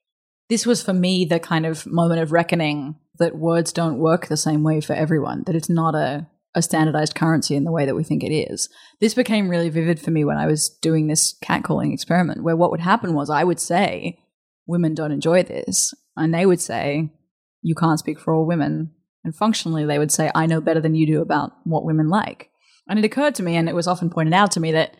this 0.48 0.66
was 0.66 0.82
for 0.82 0.92
me 0.92 1.24
the 1.24 1.40
kind 1.40 1.64
of 1.64 1.86
moment 1.86 2.20
of 2.20 2.30
reckoning 2.32 2.96
that 3.18 3.36
words 3.36 3.72
don't 3.72 3.98
work 3.98 4.26
the 4.26 4.36
same 4.36 4.62
way 4.62 4.80
for 4.80 4.92
everyone, 4.92 5.44
that 5.44 5.54
it's 5.54 5.70
not 5.70 5.94
a, 5.94 6.26
a 6.54 6.62
standardized 6.62 7.14
currency 7.14 7.56
in 7.56 7.64
the 7.64 7.72
way 7.72 7.86
that 7.86 7.94
we 7.94 8.04
think 8.04 8.22
it 8.22 8.32
is. 8.32 8.68
This 9.00 9.14
became 9.14 9.48
really 9.48 9.70
vivid 9.70 9.98
for 9.98 10.10
me 10.10 10.24
when 10.24 10.36
I 10.36 10.46
was 10.46 10.68
doing 10.68 11.06
this 11.06 11.34
catcalling 11.42 11.92
experiment, 11.92 12.42
where 12.42 12.56
what 12.56 12.70
would 12.70 12.80
happen 12.80 13.14
was 13.14 13.30
I 13.30 13.44
would 13.44 13.60
say, 13.60 14.18
Women 14.66 14.94
don't 14.94 15.12
enjoy 15.12 15.42
this. 15.42 15.92
And 16.16 16.32
they 16.32 16.46
would 16.46 16.60
say, 16.60 17.10
You 17.62 17.74
can't 17.74 17.98
speak 17.98 18.20
for 18.20 18.34
all 18.34 18.46
women. 18.46 18.92
And 19.24 19.34
functionally, 19.34 19.84
they 19.84 19.98
would 19.98 20.12
say, 20.12 20.30
I 20.34 20.46
know 20.46 20.60
better 20.60 20.80
than 20.80 20.94
you 20.94 21.06
do 21.06 21.22
about 21.22 21.52
what 21.64 21.84
women 21.84 22.08
like. 22.08 22.50
And 22.88 22.98
it 22.98 23.04
occurred 23.04 23.34
to 23.36 23.42
me, 23.42 23.56
and 23.56 23.68
it 23.68 23.74
was 23.74 23.86
often 23.86 24.10
pointed 24.10 24.34
out 24.34 24.50
to 24.52 24.60
me, 24.60 24.72
that 24.72 24.96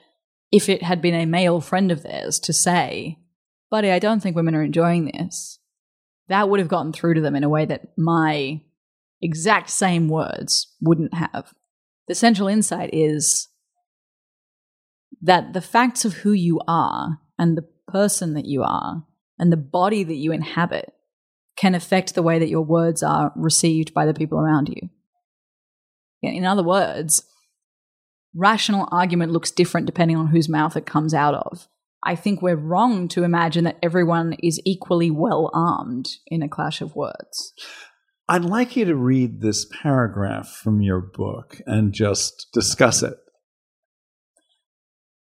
if 0.52 0.68
it 0.68 0.82
had 0.82 1.02
been 1.02 1.14
a 1.14 1.26
male 1.26 1.60
friend 1.60 1.90
of 1.90 2.02
theirs 2.02 2.38
to 2.40 2.52
say, 2.52 3.18
Buddy, 3.70 3.90
I 3.90 3.98
don't 3.98 4.20
think 4.20 4.36
women 4.36 4.54
are 4.54 4.62
enjoying 4.62 5.06
this, 5.06 5.58
that 6.28 6.48
would 6.48 6.60
have 6.60 6.68
gotten 6.68 6.92
through 6.92 7.14
to 7.14 7.20
them 7.20 7.34
in 7.34 7.44
a 7.44 7.48
way 7.48 7.64
that 7.64 7.92
my 7.96 8.60
exact 9.22 9.70
same 9.70 10.08
words 10.08 10.74
wouldn't 10.80 11.14
have. 11.14 11.54
The 12.08 12.14
central 12.14 12.48
insight 12.48 12.90
is 12.92 13.48
that 15.22 15.52
the 15.52 15.60
facts 15.60 16.04
of 16.04 16.14
who 16.14 16.32
you 16.32 16.60
are 16.66 17.20
and 17.38 17.56
the 17.56 17.68
person 17.86 18.34
that 18.34 18.46
you 18.46 18.62
are 18.62 19.04
and 19.38 19.52
the 19.52 19.56
body 19.56 20.02
that 20.02 20.16
you 20.16 20.32
inhabit 20.32 20.92
can 21.56 21.74
affect 21.74 22.14
the 22.14 22.22
way 22.22 22.38
that 22.38 22.48
your 22.48 22.64
words 22.64 23.02
are 23.02 23.32
received 23.36 23.94
by 23.94 24.06
the 24.06 24.14
people 24.14 24.38
around 24.38 24.68
you. 24.68 24.88
In 26.22 26.44
other 26.44 26.62
words, 26.62 27.22
rational 28.34 28.88
argument 28.90 29.32
looks 29.32 29.50
different 29.50 29.86
depending 29.86 30.16
on 30.16 30.28
whose 30.28 30.48
mouth 30.48 30.76
it 30.76 30.86
comes 30.86 31.14
out 31.14 31.34
of. 31.34 31.68
I 32.04 32.16
think 32.16 32.42
we're 32.42 32.56
wrong 32.56 33.06
to 33.08 33.22
imagine 33.22 33.64
that 33.64 33.78
everyone 33.82 34.32
is 34.42 34.60
equally 34.64 35.10
well 35.10 35.50
armed 35.52 36.08
in 36.26 36.42
a 36.42 36.48
clash 36.48 36.80
of 36.80 36.96
words. 36.96 37.52
I'd 38.32 38.46
like 38.46 38.76
you 38.76 38.86
to 38.86 38.96
read 38.96 39.42
this 39.42 39.66
paragraph 39.82 40.48
from 40.48 40.80
your 40.80 41.02
book 41.02 41.60
and 41.66 41.92
just 41.92 42.46
discuss 42.54 43.02
it. 43.02 43.12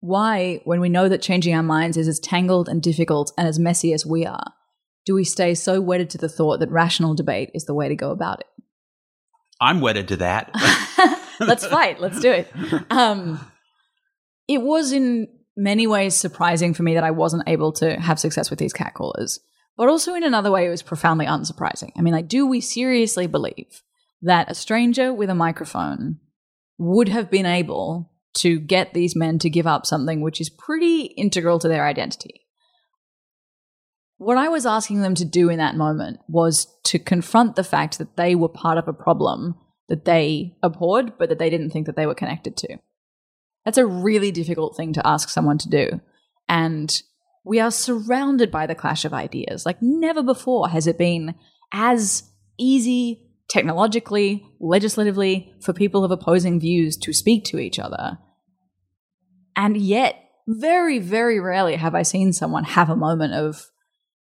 Why, 0.00 0.60
when 0.64 0.80
we 0.80 0.88
know 0.88 1.08
that 1.08 1.22
changing 1.22 1.54
our 1.54 1.62
minds 1.62 1.96
is 1.96 2.08
as 2.08 2.18
tangled 2.18 2.68
and 2.68 2.82
difficult 2.82 3.30
and 3.38 3.46
as 3.46 3.60
messy 3.60 3.92
as 3.92 4.04
we 4.04 4.26
are, 4.26 4.52
do 5.04 5.14
we 5.14 5.22
stay 5.22 5.54
so 5.54 5.80
wedded 5.80 6.10
to 6.10 6.18
the 6.18 6.28
thought 6.28 6.58
that 6.58 6.68
rational 6.72 7.14
debate 7.14 7.52
is 7.54 7.66
the 7.66 7.74
way 7.74 7.86
to 7.88 7.94
go 7.94 8.10
about 8.10 8.40
it? 8.40 8.46
I'm 9.60 9.80
wedded 9.80 10.08
to 10.08 10.16
that. 10.16 10.50
Let's 11.38 11.64
fight. 11.64 12.00
Let's 12.00 12.18
do 12.18 12.32
it. 12.32 12.52
Um, 12.90 13.38
it 14.48 14.62
was 14.62 14.90
in 14.90 15.28
many 15.56 15.86
ways 15.86 16.16
surprising 16.16 16.74
for 16.74 16.82
me 16.82 16.94
that 16.94 17.04
I 17.04 17.12
wasn't 17.12 17.48
able 17.48 17.70
to 17.74 18.00
have 18.00 18.18
success 18.18 18.50
with 18.50 18.58
these 18.58 18.72
catcallers. 18.72 19.38
But 19.76 19.88
also 19.88 20.14
in 20.14 20.24
another 20.24 20.50
way, 20.50 20.66
it 20.66 20.70
was 20.70 20.82
profoundly 20.82 21.26
unsurprising. 21.26 21.92
I 21.96 22.02
mean, 22.02 22.14
like, 22.14 22.28
do 22.28 22.46
we 22.46 22.60
seriously 22.60 23.26
believe 23.26 23.82
that 24.22 24.50
a 24.50 24.54
stranger 24.54 25.12
with 25.12 25.28
a 25.28 25.34
microphone 25.34 26.18
would 26.78 27.08
have 27.08 27.30
been 27.30 27.46
able 27.46 28.10
to 28.34 28.58
get 28.58 28.94
these 28.94 29.16
men 29.16 29.38
to 29.38 29.50
give 29.50 29.66
up 29.66 29.86
something 29.86 30.20
which 30.20 30.40
is 30.40 30.50
pretty 30.50 31.02
integral 31.02 31.58
to 31.58 31.68
their 31.68 31.86
identity? 31.86 32.42
What 34.18 34.38
I 34.38 34.48
was 34.48 34.64
asking 34.64 35.02
them 35.02 35.14
to 35.16 35.26
do 35.26 35.50
in 35.50 35.58
that 35.58 35.76
moment 35.76 36.20
was 36.26 36.66
to 36.84 36.98
confront 36.98 37.54
the 37.54 37.64
fact 37.64 37.98
that 37.98 38.16
they 38.16 38.34
were 38.34 38.48
part 38.48 38.78
of 38.78 38.88
a 38.88 38.94
problem 38.94 39.56
that 39.88 40.06
they 40.06 40.56
abhorred, 40.62 41.18
but 41.18 41.28
that 41.28 41.38
they 41.38 41.50
didn't 41.50 41.70
think 41.70 41.86
that 41.86 41.96
they 41.96 42.06
were 42.06 42.14
connected 42.14 42.56
to. 42.56 42.78
That's 43.64 43.78
a 43.78 43.86
really 43.86 44.30
difficult 44.30 44.76
thing 44.76 44.94
to 44.94 45.06
ask 45.06 45.28
someone 45.28 45.58
to 45.58 45.68
do. 45.68 46.00
And 46.48 47.02
we 47.46 47.60
are 47.60 47.70
surrounded 47.70 48.50
by 48.50 48.66
the 48.66 48.74
clash 48.74 49.04
of 49.04 49.14
ideas. 49.14 49.64
Like 49.64 49.80
never 49.80 50.22
before 50.22 50.68
has 50.68 50.88
it 50.88 50.98
been 50.98 51.36
as 51.72 52.24
easy 52.58 53.22
technologically, 53.48 54.44
legislatively, 54.58 55.54
for 55.60 55.72
people 55.72 56.04
of 56.04 56.10
opposing 56.10 56.58
views 56.58 56.96
to 56.96 57.12
speak 57.12 57.44
to 57.44 57.60
each 57.60 57.78
other. 57.78 58.18
And 59.54 59.76
yet, 59.76 60.20
very, 60.48 60.98
very 60.98 61.38
rarely 61.38 61.76
have 61.76 61.94
I 61.94 62.02
seen 62.02 62.32
someone 62.32 62.64
have 62.64 62.90
a 62.90 62.96
moment 62.96 63.34
of 63.34 63.66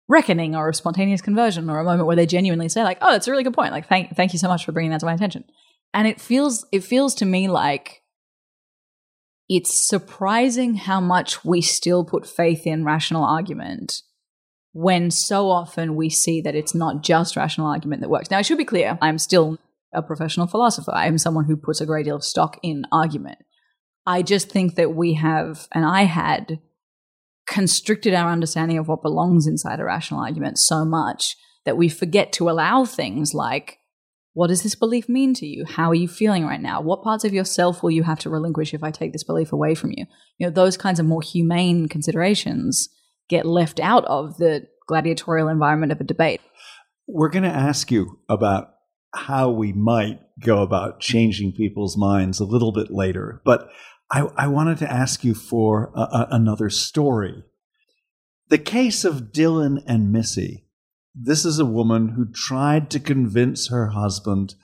reckoning 0.06 0.54
or 0.54 0.68
a 0.68 0.74
spontaneous 0.74 1.22
conversion 1.22 1.70
or 1.70 1.80
a 1.80 1.84
moment 1.84 2.06
where 2.06 2.16
they 2.16 2.26
genuinely 2.26 2.68
say 2.68 2.84
like, 2.84 2.98
"Oh, 3.00 3.10
that's 3.10 3.26
a 3.26 3.30
really 3.30 3.42
good 3.42 3.54
point. 3.54 3.72
Like, 3.72 3.88
thank, 3.88 4.14
thank 4.14 4.34
you 4.34 4.38
so 4.38 4.48
much 4.48 4.66
for 4.66 4.72
bringing 4.72 4.90
that 4.90 5.00
to 5.00 5.06
my 5.06 5.14
attention." 5.14 5.44
And 5.94 6.06
it 6.06 6.20
feels, 6.20 6.66
it 6.72 6.84
feels 6.84 7.14
to 7.16 7.24
me 7.24 7.48
like 7.48 8.02
it's 9.48 9.88
surprising 9.88 10.74
how 10.74 11.00
much 11.00 11.44
we 11.44 11.60
still 11.60 12.04
put 12.04 12.26
faith 12.26 12.66
in 12.66 12.84
rational 12.84 13.24
argument 13.24 14.02
when 14.72 15.10
so 15.10 15.50
often 15.50 15.94
we 15.94 16.10
see 16.10 16.40
that 16.40 16.54
it's 16.54 16.74
not 16.74 17.02
just 17.02 17.36
rational 17.36 17.68
argument 17.68 18.00
that 18.02 18.10
works. 18.10 18.30
Now, 18.30 18.38
I 18.38 18.42
should 18.42 18.58
be 18.58 18.64
clear, 18.64 18.98
I'm 19.00 19.18
still 19.18 19.58
a 19.92 20.02
professional 20.02 20.48
philosopher. 20.48 20.92
I 20.92 21.06
am 21.06 21.18
someone 21.18 21.44
who 21.44 21.56
puts 21.56 21.80
a 21.80 21.86
great 21.86 22.06
deal 22.06 22.16
of 22.16 22.24
stock 22.24 22.58
in 22.62 22.84
argument. 22.90 23.38
I 24.06 24.22
just 24.22 24.50
think 24.50 24.74
that 24.74 24.94
we 24.94 25.14
have, 25.14 25.68
and 25.72 25.84
I 25.84 26.04
had, 26.04 26.58
constricted 27.46 28.14
our 28.14 28.30
understanding 28.30 28.78
of 28.78 28.88
what 28.88 29.02
belongs 29.02 29.46
inside 29.46 29.78
a 29.78 29.84
rational 29.84 30.20
argument 30.20 30.58
so 30.58 30.84
much 30.84 31.36
that 31.64 31.76
we 31.76 31.88
forget 31.88 32.32
to 32.32 32.48
allow 32.48 32.84
things 32.84 33.34
like 33.34 33.78
what 34.34 34.48
does 34.48 34.64
this 34.64 34.74
belief 34.74 35.08
mean 35.08 35.32
to 35.34 35.46
you? 35.46 35.64
How 35.64 35.90
are 35.90 35.94
you 35.94 36.08
feeling 36.08 36.44
right 36.44 36.60
now? 36.60 36.80
What 36.80 37.02
parts 37.02 37.24
of 37.24 37.32
yourself 37.32 37.82
will 37.82 37.92
you 37.92 38.02
have 38.02 38.18
to 38.20 38.30
relinquish 38.30 38.74
if 38.74 38.82
I 38.82 38.90
take 38.90 39.12
this 39.12 39.22
belief 39.22 39.52
away 39.52 39.76
from 39.76 39.92
you? 39.92 40.06
You 40.38 40.46
know, 40.46 40.50
those 40.50 40.76
kinds 40.76 40.98
of 40.98 41.06
more 41.06 41.22
humane 41.22 41.88
considerations 41.88 42.88
get 43.28 43.46
left 43.46 43.78
out 43.78 44.04
of 44.06 44.36
the 44.38 44.66
gladiatorial 44.88 45.48
environment 45.48 45.92
of 45.92 46.00
a 46.00 46.04
debate. 46.04 46.40
We're 47.06 47.30
going 47.30 47.44
to 47.44 47.48
ask 47.48 47.92
you 47.92 48.18
about 48.28 48.70
how 49.14 49.50
we 49.50 49.72
might 49.72 50.18
go 50.40 50.62
about 50.62 50.98
changing 50.98 51.52
people's 51.52 51.96
minds 51.96 52.40
a 52.40 52.44
little 52.44 52.72
bit 52.72 52.90
later, 52.90 53.40
but 53.44 53.68
I, 54.10 54.22
I 54.36 54.48
wanted 54.48 54.78
to 54.78 54.92
ask 54.92 55.22
you 55.22 55.34
for 55.34 55.92
a, 55.94 56.00
a, 56.00 56.28
another 56.32 56.70
story. 56.70 57.44
The 58.48 58.58
case 58.58 59.04
of 59.04 59.32
Dylan 59.32 59.82
and 59.86 60.12
Missy 60.12 60.63
this 61.14 61.44
is 61.44 61.58
a 61.58 61.64
woman 61.64 62.10
who 62.10 62.26
tried 62.26 62.90
to 62.90 63.00
convince 63.00 63.68
her 63.68 63.88
husband 63.88 64.54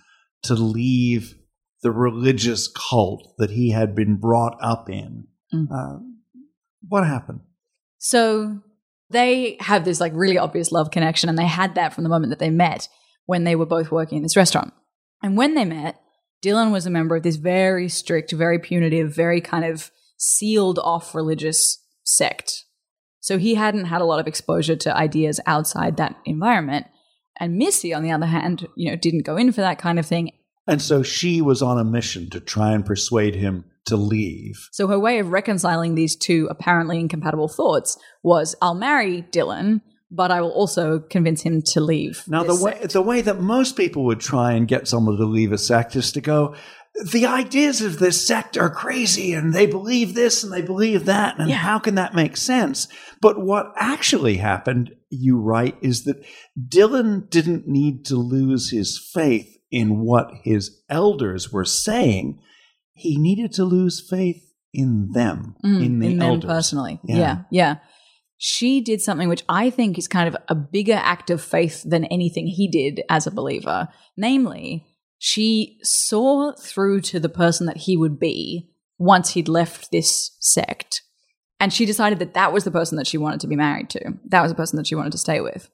to 0.43 0.55
leave 0.55 1.35
the 1.83 1.91
religious 1.91 2.69
cult 2.69 3.35
that 3.39 3.51
he 3.51 3.71
had 3.71 3.95
been 3.95 4.17
brought 4.17 4.57
up 4.61 4.91
in. 4.91 5.27
Mm. 5.55 5.69
Uh, 5.71 6.01
what 6.89 7.07
happened? 7.07 7.41
So 7.99 8.61
they 9.11 9.57
have 9.61 9.85
this 9.85 10.01
like 10.01 10.13
really 10.15 10.39
obvious 10.39 10.73
love 10.73 10.91
connection, 10.91 11.29
and 11.29 11.39
they 11.39 11.47
had 11.47 11.75
that 11.77 11.95
from 11.95 12.05
the 12.05 12.11
moment 12.11 12.31
that 12.31 12.39
they 12.39 12.51
met 12.51 12.89
when 13.27 13.45
they 13.45 13.55
were 13.55 13.67
both 13.67 13.91
working 13.91 14.17
in 14.17 14.23
this 14.23 14.37
restaurant. 14.37 14.73
And 15.23 15.37
when 15.37 15.55
they 15.55 15.65
met, 15.65 16.01
Dylan 16.43 16.73
was 16.73 16.87
a 16.87 16.91
member 16.91 17.17
of 17.17 17.23
this 17.23 17.37
very 17.37 17.89
strict, 17.89 18.33
very 18.33 18.59
punitive, 18.59 19.15
very 19.15 19.41
kind 19.41 19.65
of 19.65 19.91
sealed 20.17 20.79
off 20.79 21.15
religious 21.15 21.85
sect 22.03 22.65
so 23.21 23.39
he 23.39 23.55
hadn't 23.55 23.85
had 23.85 24.01
a 24.01 24.07
lot 24.07 24.19
of 24.19 24.27
exposure 24.27 24.77
to 24.77 24.97
ideas 24.97 25.41
outside 25.47 25.97
that 25.99 26.17
environment. 26.25 26.87
And 27.39 27.57
Missy, 27.57 27.95
on 27.95 28.03
the 28.03 28.13
other 28.13 28.27
hand, 28.27 28.67
you 28.77 28.91
know, 28.91 28.97
didn't 28.97 29.25
go 29.25 29.37
in 29.37 29.53
for 29.53 29.61
that 29.61 29.79
kind 29.79 29.99
of 29.99 30.07
thing. 30.07 30.33
And 30.67 30.83
so 30.83 31.03
she 31.03 31.41
was 31.41 31.63
on 31.63 31.79
a 31.79 31.85
mission 31.85 32.31
to 32.31 32.41
try 32.41 32.73
and 32.73 32.85
persuade 32.85 33.35
him 33.35 33.65
to 33.87 33.97
leave. 33.97 34.69
So 34.73 34.87
her 34.89 34.99
way 34.99 35.19
of 35.19 35.33
reconciling 35.33 35.95
these 35.95 36.17
two 36.17 36.47
apparently 36.51 36.99
incompatible 37.01 37.49
thoughts 37.49 37.99
was 38.23 38.55
I'll 38.61 38.75
marry 38.75 39.23
Dylan, 39.33 39.81
but 40.11 40.31
I 40.31 40.41
will 40.41 40.51
also 40.51 40.99
convince 40.99 41.43
him 41.43 41.63
to 41.63 41.81
leave. 41.81 42.25
Now 42.29 42.43
the 42.43 42.63
way 42.63 42.79
the 42.85 43.03
way 43.03 43.21
that 43.21 43.41
most 43.41 43.77
people 43.77 44.05
would 44.05 44.21
try 44.21 44.53
and 44.53 44.69
get 44.69 44.87
someone 44.87 45.17
to 45.17 45.25
leave 45.25 45.53
a 45.53 45.59
sect 45.59 45.97
is 45.97 46.13
to 46.13 46.21
go, 46.21 46.55
the 47.13 47.27
ideas 47.27 47.81
of 47.81 47.99
this 47.99 48.27
sect 48.27 48.57
are 48.57 48.71
crazy 48.71 49.33
and 49.33 49.55
they 49.55 49.67
believe 49.67 50.15
this 50.15 50.43
and 50.43 50.53
they 50.53 50.63
believe 50.63 51.07
that. 51.07 51.39
And 51.39 51.49
yeah. 51.49 51.57
how 51.57 51.79
can 51.79 51.95
that 51.95 52.15
make 52.15 52.37
sense? 52.37 52.89
But 53.21 53.41
what 53.41 53.73
actually 53.77 54.37
happened, 54.37 54.95
you 55.09 55.39
write, 55.39 55.77
is 55.81 56.05
that 56.05 56.25
Dylan 56.59 57.31
didn't 57.31 57.67
need 57.67 58.05
to 58.07 58.17
lose 58.17 58.71
his 58.71 58.99
faith 58.99 59.57
in 59.71 60.01
what 60.01 60.31
his 60.43 60.83
elders 60.89 61.53
were 61.53 61.65
saying. 61.65 62.41
He 62.93 63.19
needed 63.19 63.53
to 63.55 63.65
lose 63.65 64.07
faith 64.07 64.45
in 64.73 65.11
them, 65.13 65.57
mm, 65.65 65.85
in 65.85 65.99
the 66.01 66.13
in 66.13 66.23
elders. 66.23 66.49
personally. 66.49 67.01
Yeah. 67.05 67.17
yeah, 67.17 67.39
yeah. 67.51 67.77
She 68.37 68.81
did 68.81 69.01
something 69.01 69.29
which 69.29 69.45
I 69.49 69.71
think 69.71 69.99
is 69.99 70.09
kind 70.09 70.29
of 70.29 70.37
a 70.49 70.55
bigger 70.55 70.95
act 70.95 71.29
of 71.31 71.43
faith 71.43 71.83
than 71.85 72.05
anything 72.07 72.47
he 72.47 72.69
did 72.69 73.03
as 73.09 73.27
a 73.27 73.31
believer. 73.31 73.89
Namely, 74.17 74.87
she 75.23 75.79
saw 75.83 76.53
through 76.55 77.03
to 77.03 77.21
the 77.21 77.29
person 77.29 77.67
that 77.67 77.77
he 77.77 77.95
would 77.95 78.19
be 78.19 78.71
once 78.97 79.31
he'd 79.31 79.49
left 79.49 79.93
this 79.93 80.35
sect. 80.41 81.03
And 81.61 81.75
she 81.75 81.85
decided 81.85 82.19
that 82.21 82.33
that 82.33 82.55
was 82.55 82.65
the 82.65 82.71
person 82.71 82.97
that 82.97 83.07
she 83.07 83.19
wanted 83.19 83.41
to 83.41 83.47
be 83.47 83.55
married 83.55 83.91
to. 83.91 84.15
That 84.27 84.41
was 84.41 84.51
the 84.51 84.57
person 84.57 84.79
that 84.79 84.87
she 84.87 84.95
wanted 84.95 85.13
to 85.13 85.19
stay 85.19 85.43
with. 85.43 85.69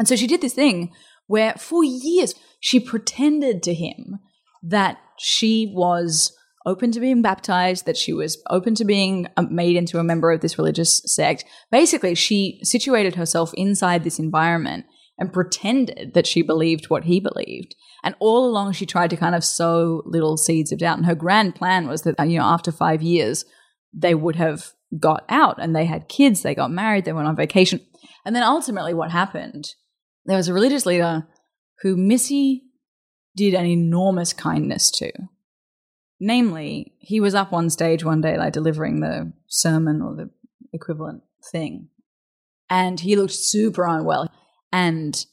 And 0.00 0.08
so 0.08 0.16
she 0.16 0.26
did 0.26 0.40
this 0.40 0.52
thing 0.52 0.92
where 1.28 1.54
for 1.54 1.84
years 1.84 2.34
she 2.58 2.80
pretended 2.80 3.62
to 3.62 3.72
him 3.72 4.18
that 4.64 4.98
she 5.16 5.72
was 5.72 6.36
open 6.66 6.90
to 6.90 6.98
being 6.98 7.22
baptized, 7.22 7.86
that 7.86 7.96
she 7.96 8.12
was 8.12 8.42
open 8.50 8.74
to 8.74 8.84
being 8.84 9.28
um, 9.36 9.54
made 9.54 9.76
into 9.76 10.00
a 10.00 10.04
member 10.04 10.32
of 10.32 10.40
this 10.40 10.58
religious 10.58 11.00
sect. 11.06 11.44
Basically, 11.70 12.16
she 12.16 12.58
situated 12.64 13.14
herself 13.14 13.54
inside 13.54 14.02
this 14.02 14.18
environment 14.18 14.86
and 15.18 15.32
pretended 15.32 16.12
that 16.14 16.26
she 16.26 16.42
believed 16.42 16.90
what 16.90 17.04
he 17.04 17.20
believed. 17.20 17.74
And 18.04 18.14
all 18.20 18.46
along, 18.46 18.72
she 18.72 18.86
tried 18.86 19.10
to 19.10 19.16
kind 19.16 19.34
of 19.34 19.44
sow 19.44 20.02
little 20.06 20.36
seeds 20.36 20.70
of 20.70 20.78
doubt. 20.78 20.98
And 20.98 21.06
her 21.06 21.14
grand 21.14 21.54
plan 21.54 21.88
was 21.88 22.02
that, 22.02 22.16
you 22.28 22.38
know, 22.38 22.44
after 22.44 22.70
five 22.70 23.02
years, 23.02 23.44
they 23.92 24.14
would 24.14 24.36
have 24.36 24.72
got 24.98 25.24
out 25.28 25.60
and 25.60 25.74
they 25.74 25.84
had 25.84 26.08
kids, 26.08 26.42
they 26.42 26.54
got 26.54 26.70
married, 26.70 27.04
they 27.04 27.12
went 27.12 27.28
on 27.28 27.36
vacation. 27.36 27.80
And 28.24 28.36
then 28.36 28.42
ultimately, 28.42 28.94
what 28.94 29.10
happened? 29.10 29.68
There 30.24 30.36
was 30.36 30.48
a 30.48 30.54
religious 30.54 30.86
leader 30.86 31.26
who 31.82 31.96
Missy 31.96 32.64
did 33.36 33.54
an 33.54 33.66
enormous 33.66 34.32
kindness 34.32 34.90
to. 34.92 35.12
Namely, 36.20 36.94
he 36.98 37.20
was 37.20 37.34
up 37.34 37.52
on 37.52 37.70
stage 37.70 38.04
one 38.04 38.20
day, 38.20 38.36
like 38.36 38.52
delivering 38.52 39.00
the 39.00 39.32
sermon 39.46 40.02
or 40.02 40.16
the 40.16 40.30
equivalent 40.72 41.22
thing, 41.52 41.88
and 42.68 42.98
he 43.00 43.14
looked 43.14 43.32
super 43.32 43.86
unwell. 43.86 44.27
And 44.72 45.24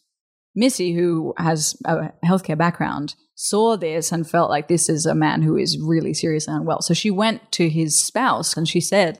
Missy, 0.56 0.94
who 0.94 1.34
has 1.38 1.75
a 1.86 2.13
healthcare 2.24 2.58
background, 2.58 3.15
saw 3.36 3.75
this 3.75 4.12
and 4.12 4.30
felt 4.30 4.50
like 4.50 4.68
this 4.68 4.88
is 4.88 5.06
a 5.06 5.13
man 5.13 5.42
who 5.42 5.58
is 5.58 5.77
really 5.77 6.13
seriously 6.13 6.54
unwell. 6.54 6.82
So 6.82 6.94
she 6.94 7.12
went 7.12 7.51
to 7.54 7.70
his 7.70 8.01
spouse 8.01 8.56
and 8.56 8.68
she 8.68 8.80
said, 8.80 9.20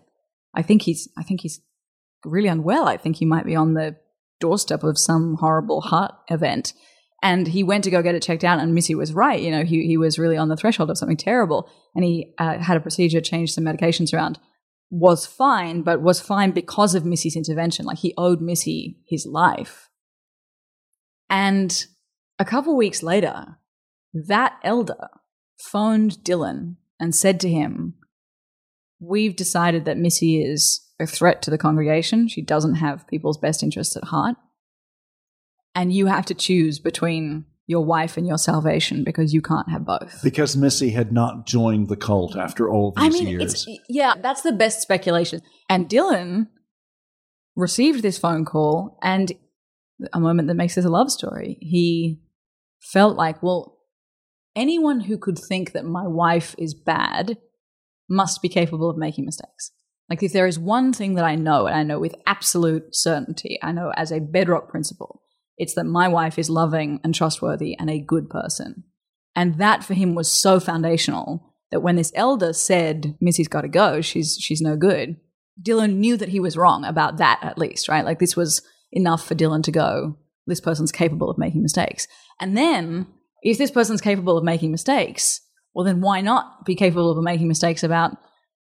"I 0.54 0.62
think 0.62 0.84
he's, 0.84 1.10
I 1.18 1.24
think 1.24 1.42
he's 1.42 1.60
really 2.24 2.48
unwell. 2.48 2.88
I 2.88 2.98
think 2.98 3.18
he 3.18 3.26
might 3.26 3.46
be 3.46 3.56
on 3.56 3.74
the 3.74 3.98
doorstep 4.40 4.84
of 4.84 4.98
some 4.98 5.36
horrible 5.40 5.82
heart 5.82 6.14
event." 6.30 6.74
And 7.22 7.48
he 7.48 7.64
went 7.64 7.84
to 7.86 7.92
go 7.92 8.04
get 8.04 8.16
it 8.16 8.22
checked 8.22 8.44
out, 8.44 8.60
and 8.60 8.76
Missy 8.76 8.94
was 8.96 9.14
right. 9.14 9.42
You 9.42 9.52
know, 9.52 9.64
he 9.64 9.86
he 9.88 9.98
was 9.98 10.20
really 10.20 10.38
on 10.38 10.48
the 10.48 10.56
threshold 10.56 10.90
of 10.90 10.98
something 10.98 11.18
terrible, 11.18 11.70
and 11.96 12.06
he 12.06 12.34
uh, 12.38 12.60
had 12.60 12.78
a 12.78 12.82
procedure, 12.82 13.20
changed 13.20 13.54
some 13.54 13.66
medications 13.66 14.14
around, 14.14 14.40
was 14.90 15.26
fine, 15.26 15.82
but 15.82 16.02
was 16.02 16.22
fine 16.22 16.52
because 16.52 16.96
of 16.96 17.04
Missy's 17.04 17.36
intervention. 17.36 17.86
Like 17.86 17.98
he 17.98 18.14
owed 18.18 18.42
Missy 18.42 19.00
his 19.08 19.26
life. 19.26 19.90
And 21.36 21.86
a 22.40 22.46
couple 22.46 22.78
weeks 22.78 23.04
later, 23.04 23.58
that 24.14 24.58
elder 24.64 25.10
phoned 25.60 26.20
Dylan 26.24 26.78
and 26.98 27.14
said 27.14 27.42
to 27.42 27.50
him, 27.50 27.96
We've 29.02 29.36
decided 29.36 29.84
that 29.84 29.98
Missy 29.98 30.42
is 30.42 30.82
a 30.98 31.06
threat 31.06 31.42
to 31.42 31.52
the 31.52 31.58
congregation. 31.58 32.30
She 32.30 32.42
doesn't 32.42 32.76
have 32.76 33.06
people's 33.10 33.38
best 33.38 33.64
interests 33.64 33.98
at 33.98 34.06
heart. 34.06 34.38
And 35.76 35.92
you 35.92 36.06
have 36.06 36.26
to 36.28 36.34
choose 36.34 36.80
between 36.80 37.44
your 37.68 37.84
wife 37.84 38.16
and 38.16 38.26
your 38.26 38.38
salvation 38.38 39.04
because 39.04 39.34
you 39.34 39.42
can't 39.42 39.70
have 39.70 39.86
both. 39.86 40.22
Because 40.24 40.56
Missy 40.56 40.92
had 40.92 41.12
not 41.12 41.46
joined 41.46 41.90
the 41.90 41.98
cult 41.98 42.38
after 42.38 42.70
all 42.70 42.92
these 42.92 43.04
I 43.04 43.10
mean, 43.10 43.28
years. 43.28 43.68
it's 43.68 43.80
yeah, 43.90 44.14
that's 44.22 44.42
the 44.42 44.54
best 44.54 44.82
speculation. 44.82 45.42
And 45.68 45.90
Dylan 45.90 46.48
received 47.58 48.04
this 48.04 48.18
phone 48.18 48.46
call, 48.46 48.98
and 49.04 49.34
a 50.14 50.20
moment 50.20 50.48
that 50.48 50.56
makes 50.56 50.76
this 50.76 50.86
a 50.86 50.90
love 50.90 51.12
story. 51.12 51.58
He 51.62 52.22
felt 52.82 53.16
like, 53.16 53.42
well, 53.42 53.78
anyone 54.56 55.02
who 55.02 55.18
could 55.18 55.38
think 55.38 55.72
that 55.72 55.86
my 55.86 56.08
wife 56.08 56.56
is 56.58 56.74
bad 56.74 57.38
must 58.10 58.42
be 58.42 58.50
capable 58.50 58.90
of 58.90 58.98
making 58.98 59.26
mistakes. 59.26 59.72
Like, 60.10 60.22
if 60.22 60.34
there 60.34 60.46
is 60.46 60.60
one 60.60 60.94
thing 60.94 61.16
that 61.16 61.26
I 61.26 61.36
know, 61.36 61.66
and 61.66 61.76
I 61.76 61.84
know 61.84 62.00
with 62.00 62.16
absolute 62.28 62.96
certainty, 62.96 63.58
I 63.64 63.72
know 63.72 63.92
as 63.96 64.12
a 64.12 64.20
bedrock 64.20 64.70
principle, 64.70 65.22
it's 65.58 65.74
that 65.74 65.86
my 65.86 66.08
wife 66.08 66.38
is 66.38 66.50
loving 66.50 67.00
and 67.04 67.16
trustworthy 67.16 67.76
and 67.80 67.90
a 67.90 68.00
good 68.00 68.30
person. 68.30 68.84
And 69.36 69.58
that 69.58 69.84
for 69.84 69.94
him 69.94 70.14
was 70.14 70.32
so 70.32 70.60
foundational 70.60 71.54
that 71.72 71.80
when 71.80 71.96
this 71.96 72.12
elder 72.16 72.54
said, 72.54 73.18
Missy's 73.20 73.48
got 73.48 73.62
to 73.62 73.68
go, 73.68 74.02
she's, 74.02 74.38
she's 74.40 74.62
no 74.62 74.78
good, 74.78 75.18
Dylan 75.62 75.96
knew 75.96 76.18
that 76.18 76.30
he 76.30 76.40
was 76.40 76.58
wrong 76.58 76.86
about 76.86 77.18
that 77.18 77.40
at 77.42 77.58
least, 77.58 77.88
right? 77.88 78.06
Like 78.06 78.20
this 78.20 78.36
was 78.36 78.62
enough 78.96 79.28
for 79.28 79.36
Dylan 79.36 79.62
to 79.64 79.72
go, 79.72 80.18
this 80.48 80.62
person's 80.62 80.92
capable 80.92 81.30
of 81.30 81.38
making 81.38 81.62
mistakes. 81.62 82.08
And 82.40 82.58
then, 82.58 83.08
if 83.42 83.58
this 83.58 83.72
person's 83.72 84.02
capable 84.02 84.38
of 84.38 84.44
making 84.44 84.72
mistakes, 84.72 85.42
well, 85.74 85.86
then 85.86 86.02
why 86.02 86.22
not 86.22 86.66
be 86.66 86.76
capable 86.76 87.12
of 87.12 87.24
making 87.24 87.48
mistakes 87.48 87.84
about 87.84 88.18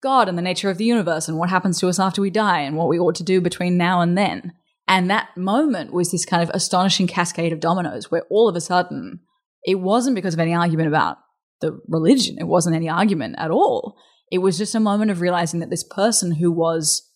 God 0.02 0.30
and 0.30 0.38
the 0.38 0.44
nature 0.44 0.70
of 0.70 0.78
the 0.78 0.86
universe 0.86 1.28
and 1.28 1.38
what 1.38 1.50
happens 1.50 1.80
to 1.80 1.90
us 1.90 2.00
after 2.00 2.22
we 2.22 2.30
die 2.30 2.62
and 2.62 2.78
what 2.78 2.88
we 2.88 3.00
ought 3.00 3.16
to 3.16 3.24
do 3.24 3.42
between 3.42 3.78
now 3.78 4.00
and 4.00 4.18
then? 4.18 4.54
And 4.88 5.10
that 5.10 5.36
moment 5.36 5.92
was 5.92 6.12
this 6.12 6.26
kind 6.26 6.42
of 6.42 6.50
astonishing 6.54 7.08
cascade 7.08 7.52
of 7.52 7.60
dominoes 7.60 8.10
where 8.10 8.24
all 8.30 8.48
of 8.48 8.56
a 8.56 8.62
sudden 8.62 9.20
it 9.64 9.76
wasn't 9.76 10.16
because 10.16 10.34
of 10.34 10.40
any 10.40 10.54
argument 10.54 10.88
about 10.88 11.18
the 11.62 11.80
religion, 11.88 12.38
it 12.40 12.48
wasn't 12.48 12.76
any 12.76 12.88
argument 12.88 13.36
at 13.38 13.52
all. 13.52 13.98
It 14.32 14.40
was 14.40 14.58
just 14.58 14.76
a 14.76 14.80
moment 14.80 15.12
of 15.12 15.22
realizing 15.22 15.60
that 15.60 15.70
this 15.70 15.84
person 15.84 16.36
who 16.36 16.52
was 16.52 17.09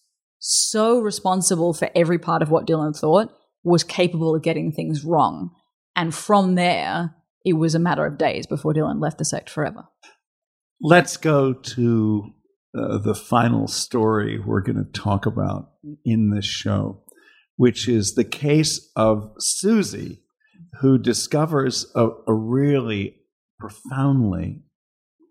so 0.46 1.00
responsible 1.00 1.74
for 1.74 1.90
every 1.96 2.20
part 2.20 2.42
of 2.42 2.50
what 2.52 2.68
Dylan 2.68 2.98
thought 2.98 3.30
was 3.64 3.84
capable 3.86 4.36
of 4.36 4.42
getting 4.44 4.72
things 4.74 5.06
wrong. 5.06 5.52
And 5.96 6.14
from 6.14 6.56
there, 6.56 7.16
it 7.46 7.54
was 7.54 7.76
a 7.76 7.80
matter 7.80 8.06
of 8.06 8.18
days 8.18 8.46
before 8.46 8.74
Dylan 8.74 9.02
left 9.02 9.20
the 9.20 9.26
sect 9.26 9.50
forever. 9.50 9.86
Let's 10.82 11.16
go 11.16 11.54
to 11.54 12.34
uh, 12.78 12.98
the 12.98 13.16
final 13.16 13.68
story 13.68 14.38
we're 14.38 14.62
going 14.62 14.84
to 14.84 15.00
talk 15.00 15.26
about 15.26 15.70
in 16.04 16.30
this 16.32 16.46
show, 16.46 17.04
which 17.56 17.88
is 17.88 18.16
the 18.16 18.26
case 18.26 18.92
of 18.98 19.32
Susie, 19.40 20.24
who 20.82 20.98
discovers 20.98 21.86
a, 21.96 22.10
a 22.28 22.34
really 22.34 23.16
profoundly 23.60 24.64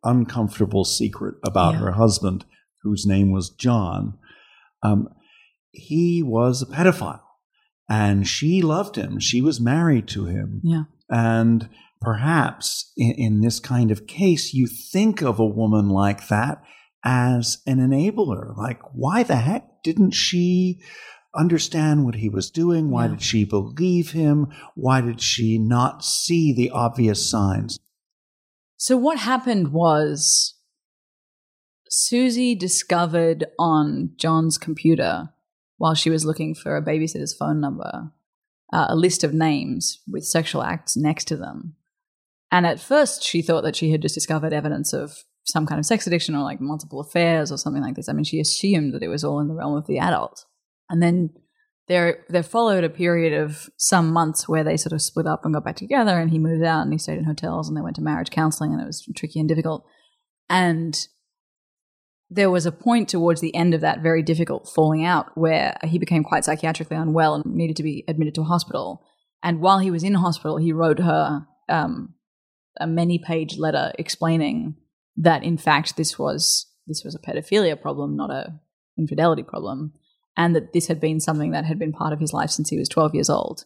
uncomfortable 0.04 0.84
secret 0.86 1.34
about 1.44 1.74
Yeah. 1.74 1.80
her 1.80 1.92
husband, 1.92 2.46
whose 2.82 3.04
name 3.06 3.30
was 3.30 3.50
John. 3.50 4.18
Um, 4.82 5.08
he 5.70 6.22
was 6.22 6.62
a 6.62 6.66
pedophile, 6.66 7.20
and 7.88 8.26
she 8.26 8.62
loved 8.62 8.96
him. 8.96 9.18
She 9.20 9.40
was 9.40 9.60
married 9.60 10.08
to 10.08 10.26
him. 10.26 10.60
Yeah. 10.64 10.84
And 11.08 11.68
perhaps 12.00 12.92
in, 12.96 13.12
in 13.12 13.40
this 13.40 13.60
kind 13.60 13.90
of 13.90 14.06
case, 14.06 14.52
you 14.52 14.66
think 14.66 15.22
of 15.22 15.38
a 15.38 15.46
woman 15.46 15.88
like 15.88 16.28
that 16.28 16.62
as 17.04 17.62
an 17.66 17.78
enabler. 17.78 18.56
Like, 18.56 18.80
why 18.92 19.22
the 19.22 19.36
heck 19.36 19.82
didn't 19.82 20.12
she 20.12 20.80
understand 21.34 22.04
what 22.04 22.16
he 22.16 22.28
was 22.28 22.50
doing? 22.50 22.90
Why 22.90 23.04
Yeah. 23.04 23.10
did 23.12 23.22
she 23.22 23.44
believe 23.44 24.10
him? 24.12 24.48
Why 24.74 25.00
did 25.00 25.20
she 25.20 25.58
not 25.58 26.04
see 26.04 26.52
the 26.52 26.70
obvious 26.70 27.28
signs? 27.30 27.78
So 28.76 28.96
what 28.96 29.18
happened 29.18 29.72
was 29.72 30.54
Susie 31.92 32.54
discovered 32.54 33.44
on 33.58 34.12
John's 34.16 34.58
computer 34.58 35.28
while 35.76 35.94
she 35.94 36.10
was 36.10 36.24
looking 36.24 36.54
for 36.54 36.76
a 36.76 36.82
babysitter's 36.82 37.34
phone 37.34 37.60
number 37.60 38.12
uh, 38.72 38.86
a 38.88 38.96
list 38.96 39.22
of 39.22 39.34
names 39.34 40.00
with 40.08 40.24
sexual 40.24 40.62
acts 40.62 40.96
next 40.96 41.26
to 41.26 41.36
them. 41.36 41.74
And 42.50 42.66
at 42.66 42.80
first, 42.80 43.22
she 43.22 43.42
thought 43.42 43.62
that 43.62 43.76
she 43.76 43.90
had 43.90 44.02
just 44.02 44.14
discovered 44.14 44.52
evidence 44.52 44.92
of 44.92 45.24
some 45.44 45.66
kind 45.66 45.78
of 45.78 45.86
sex 45.86 46.06
addiction 46.06 46.34
or 46.34 46.42
like 46.42 46.60
multiple 46.60 47.00
affairs 47.00 47.50
or 47.50 47.58
something 47.58 47.82
like 47.82 47.96
this. 47.96 48.08
I 48.08 48.12
mean, 48.12 48.24
she 48.24 48.40
assumed 48.40 48.94
that 48.94 49.02
it 49.02 49.08
was 49.08 49.24
all 49.24 49.40
in 49.40 49.48
the 49.48 49.54
realm 49.54 49.76
of 49.76 49.86
the 49.86 49.98
adult. 49.98 50.44
And 50.88 51.02
then 51.02 51.30
there, 51.88 52.24
there 52.28 52.42
followed 52.42 52.84
a 52.84 52.90
period 52.90 53.32
of 53.32 53.68
some 53.76 54.12
months 54.12 54.48
where 54.48 54.64
they 54.64 54.76
sort 54.76 54.92
of 54.92 55.02
split 55.02 55.26
up 55.26 55.44
and 55.44 55.52
got 55.52 55.64
back 55.64 55.76
together, 55.76 56.18
and 56.18 56.30
he 56.30 56.38
moved 56.38 56.64
out 56.64 56.82
and 56.82 56.92
he 56.92 56.98
stayed 56.98 57.18
in 57.18 57.24
hotels 57.24 57.68
and 57.68 57.76
they 57.76 57.82
went 57.82 57.96
to 57.96 58.02
marriage 58.02 58.30
counseling, 58.30 58.72
and 58.72 58.80
it 58.80 58.86
was 58.86 59.06
tricky 59.16 59.40
and 59.40 59.48
difficult. 59.48 59.84
And 60.48 60.96
there 62.34 62.50
was 62.50 62.64
a 62.64 62.72
point 62.72 63.08
towards 63.10 63.40
the 63.40 63.54
end 63.54 63.74
of 63.74 63.82
that 63.82 64.00
very 64.00 64.22
difficult 64.22 64.66
falling 64.66 65.04
out 65.04 65.36
where 65.36 65.76
he 65.84 65.98
became 65.98 66.24
quite 66.24 66.44
psychiatrically 66.44 66.96
unwell 66.96 67.34
and 67.34 67.44
needed 67.44 67.76
to 67.76 67.82
be 67.82 68.04
admitted 68.08 68.34
to 68.34 68.40
a 68.40 68.44
hospital. 68.44 69.04
And 69.42 69.60
while 69.60 69.80
he 69.80 69.90
was 69.90 70.02
in 70.02 70.14
hospital, 70.14 70.56
he 70.56 70.72
wrote 70.72 70.98
her 70.98 71.46
um, 71.68 72.14
a 72.80 72.86
many-page 72.86 73.58
letter 73.58 73.92
explaining 73.98 74.76
that, 75.16 75.44
in 75.44 75.58
fact, 75.58 75.96
this 75.96 76.18
was 76.18 76.66
this 76.86 77.02
was 77.04 77.14
a 77.14 77.18
pedophilia 77.18 77.80
problem, 77.80 78.16
not 78.16 78.30
a 78.30 78.58
infidelity 78.98 79.42
problem, 79.42 79.92
and 80.36 80.56
that 80.56 80.72
this 80.72 80.86
had 80.86 81.00
been 81.00 81.20
something 81.20 81.50
that 81.52 81.66
had 81.66 81.78
been 81.78 81.92
part 81.92 82.12
of 82.12 82.20
his 82.20 82.32
life 82.32 82.50
since 82.50 82.70
he 82.70 82.78
was 82.78 82.88
12 82.88 83.14
years 83.14 83.30
old. 83.30 83.64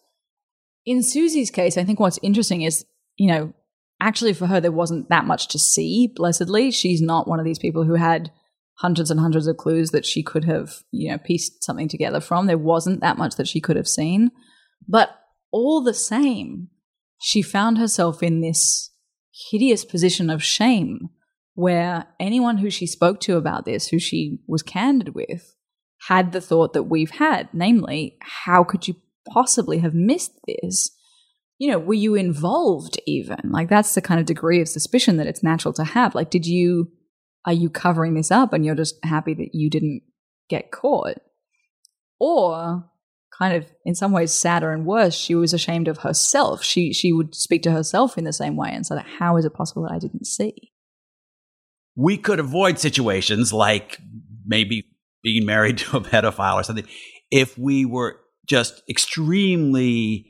In 0.84 1.02
Susie's 1.02 1.50
case, 1.50 1.78
I 1.78 1.84
think 1.84 2.00
what's 2.00 2.18
interesting 2.20 2.62
is, 2.62 2.84
you 3.16 3.28
know, 3.28 3.54
actually 4.00 4.32
for 4.32 4.46
her, 4.46 4.60
there 4.60 4.72
wasn't 4.72 5.08
that 5.08 5.24
much 5.24 5.48
to 5.48 5.58
see, 5.58 6.12
blessedly. 6.14 6.70
She's 6.70 7.00
not 7.00 7.28
one 7.28 7.38
of 7.38 7.44
these 7.44 7.58
people 7.58 7.84
who 7.84 7.94
had 7.94 8.30
hundreds 8.78 9.10
and 9.10 9.20
hundreds 9.20 9.46
of 9.46 9.56
clues 9.56 9.90
that 9.90 10.06
she 10.06 10.22
could 10.22 10.44
have, 10.44 10.82
you 10.90 11.10
know, 11.10 11.18
pieced 11.18 11.64
something 11.64 11.88
together 11.88 12.20
from. 12.20 12.46
There 12.46 12.58
wasn't 12.58 13.00
that 13.00 13.18
much 13.18 13.36
that 13.36 13.48
she 13.48 13.60
could 13.60 13.76
have 13.76 13.88
seen. 13.88 14.30
But 14.86 15.10
all 15.50 15.82
the 15.82 15.94
same, 15.94 16.68
she 17.20 17.42
found 17.42 17.78
herself 17.78 18.22
in 18.22 18.40
this 18.40 18.90
hideous 19.50 19.84
position 19.84 20.30
of 20.30 20.42
shame 20.42 21.08
where 21.54 22.06
anyone 22.20 22.58
who 22.58 22.68
she 22.68 22.86
spoke 22.86 23.18
to 23.20 23.36
about 23.36 23.64
this, 23.64 23.88
who 23.88 23.98
she 23.98 24.40
was 24.46 24.62
candid 24.62 25.14
with, 25.14 25.54
had 26.08 26.32
the 26.32 26.40
thought 26.40 26.74
that 26.74 26.84
we've 26.84 27.12
had, 27.12 27.48
namely, 27.54 28.18
how 28.20 28.62
could 28.62 28.86
you 28.86 28.94
possibly 29.26 29.78
have 29.78 29.94
missed 29.94 30.32
this? 30.46 30.90
You 31.58 31.70
know, 31.70 31.78
were 31.78 31.94
you 31.94 32.14
involved 32.14 33.00
even? 33.06 33.38
Like, 33.44 33.70
that's 33.70 33.94
the 33.94 34.02
kind 34.02 34.20
of 34.20 34.26
degree 34.26 34.60
of 34.60 34.68
suspicion 34.68 35.16
that 35.16 35.26
it's 35.26 35.42
natural 35.42 35.72
to 35.74 35.84
have. 35.84 36.14
Like, 36.14 36.30
did 36.30 36.46
you, 36.46 36.92
are 37.46 37.52
you 37.52 37.70
covering 37.70 38.14
this 38.14 38.30
up 38.30 38.52
and 38.52 38.64
you're 38.64 38.74
just 38.74 38.96
happy 39.04 39.32
that 39.34 39.54
you 39.54 39.70
didn't 39.70 40.02
get 40.50 40.70
caught? 40.72 41.18
Or, 42.18 42.84
kind 43.38 43.54
of 43.54 43.70
in 43.84 43.94
some 43.94 44.12
ways 44.12 44.32
sadder 44.32 44.72
and 44.72 44.84
worse, 44.86 45.14
she 45.14 45.34
was 45.34 45.52
ashamed 45.54 45.86
of 45.88 45.98
herself. 45.98 46.62
She, 46.64 46.92
she 46.92 47.12
would 47.12 47.34
speak 47.34 47.62
to 47.64 47.70
herself 47.70 48.18
in 48.18 48.24
the 48.24 48.32
same 48.32 48.56
way 48.56 48.70
and 48.72 48.84
say, 48.86 48.96
how 49.18 49.36
is 49.36 49.44
it 49.44 49.54
possible 49.54 49.82
that 49.84 49.92
I 49.92 49.98
didn't 49.98 50.26
see? 50.26 50.72
we 51.98 52.18
could 52.18 52.38
avoid 52.38 52.78
situations 52.78 53.54
like 53.54 53.98
maybe 54.44 54.84
being 55.22 55.46
married 55.46 55.78
to 55.82 55.96
a 55.96 56.00
pedophile 56.02 56.56
or 56.56 56.62
something 56.62 56.86
if 57.30 57.56
we 57.58 57.84
were 57.86 58.20
just 58.46 58.82
extremely 58.88 60.26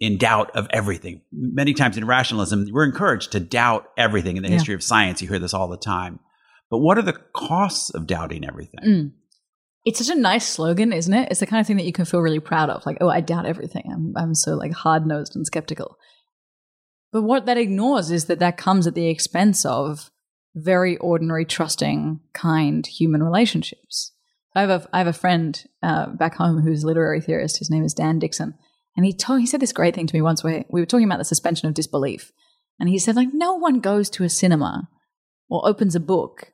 in 0.00 0.16
doubt 0.18 0.50
of 0.56 0.66
everything. 0.70 1.20
Many 1.30 1.74
times 1.74 1.96
in 1.96 2.06
rationalism, 2.06 2.66
we're 2.72 2.84
encouraged 2.84 3.30
to 3.32 3.40
doubt 3.40 3.86
everything. 3.96 4.36
In 4.36 4.42
the 4.42 4.48
Yeah. 4.48 4.54
history 4.54 4.74
of 4.74 4.82
science, 4.82 5.22
you 5.22 5.28
hear 5.28 5.38
this 5.38 5.54
all 5.54 5.68
the 5.68 5.76
time. 5.76 6.18
But 6.72 6.78
what 6.78 6.96
are 6.96 7.02
the 7.02 7.20
costs 7.34 7.90
of 7.90 8.06
doubting 8.06 8.46
everything? 8.46 8.80
Mm. 8.82 9.12
It's 9.84 9.98
such 9.98 10.16
a 10.16 10.18
nice 10.18 10.48
slogan, 10.48 10.90
isn't 10.90 11.12
it? 11.12 11.28
It's 11.30 11.40
the 11.40 11.46
kind 11.46 11.60
of 11.60 11.66
thing 11.66 11.76
that 11.76 11.84
you 11.84 11.92
can 11.92 12.06
feel 12.06 12.22
really 12.22 12.40
proud 12.40 12.70
of. 12.70 12.86
Like, 12.86 12.96
oh, 13.02 13.10
I 13.10 13.20
doubt 13.20 13.44
everything. 13.44 13.90
I'm, 13.92 14.14
I'm 14.16 14.34
so 14.34 14.54
like 14.54 14.72
hard 14.72 15.06
nosed 15.06 15.36
and 15.36 15.46
skeptical. 15.46 15.98
But 17.12 17.24
what 17.24 17.44
that 17.44 17.58
ignores 17.58 18.10
is 18.10 18.24
that 18.24 18.38
that 18.38 18.56
comes 18.56 18.86
at 18.86 18.94
the 18.94 19.08
expense 19.08 19.66
of 19.66 20.10
very 20.54 20.96
ordinary, 20.96 21.44
trusting, 21.44 22.20
kind 22.32 22.86
human 22.86 23.22
relationships. 23.22 24.12
I 24.56 24.62
have 24.62 24.70
a 24.70 24.88
I 24.94 24.98
have 24.98 25.06
a 25.06 25.12
friend 25.12 25.62
uh, 25.82 26.06
back 26.06 26.36
home 26.36 26.62
who's 26.62 26.84
a 26.84 26.86
literary 26.86 27.20
theorist. 27.20 27.58
His 27.58 27.68
name 27.68 27.84
is 27.84 27.92
Dan 27.92 28.18
Dixon, 28.18 28.54
and 28.96 29.04
he 29.04 29.12
told 29.12 29.40
he 29.40 29.46
said 29.46 29.60
this 29.60 29.74
great 29.74 29.94
thing 29.94 30.06
to 30.06 30.16
me 30.16 30.22
once. 30.22 30.42
Where 30.42 30.64
we 30.70 30.80
were 30.80 30.86
talking 30.86 31.06
about 31.06 31.18
the 31.18 31.24
suspension 31.26 31.68
of 31.68 31.74
disbelief, 31.74 32.32
and 32.80 32.88
he 32.88 32.98
said 32.98 33.14
like 33.14 33.28
no 33.34 33.52
one 33.52 33.80
goes 33.80 34.08
to 34.08 34.24
a 34.24 34.30
cinema 34.30 34.88
or 35.50 35.68
opens 35.68 35.94
a 35.94 36.00
book 36.00 36.52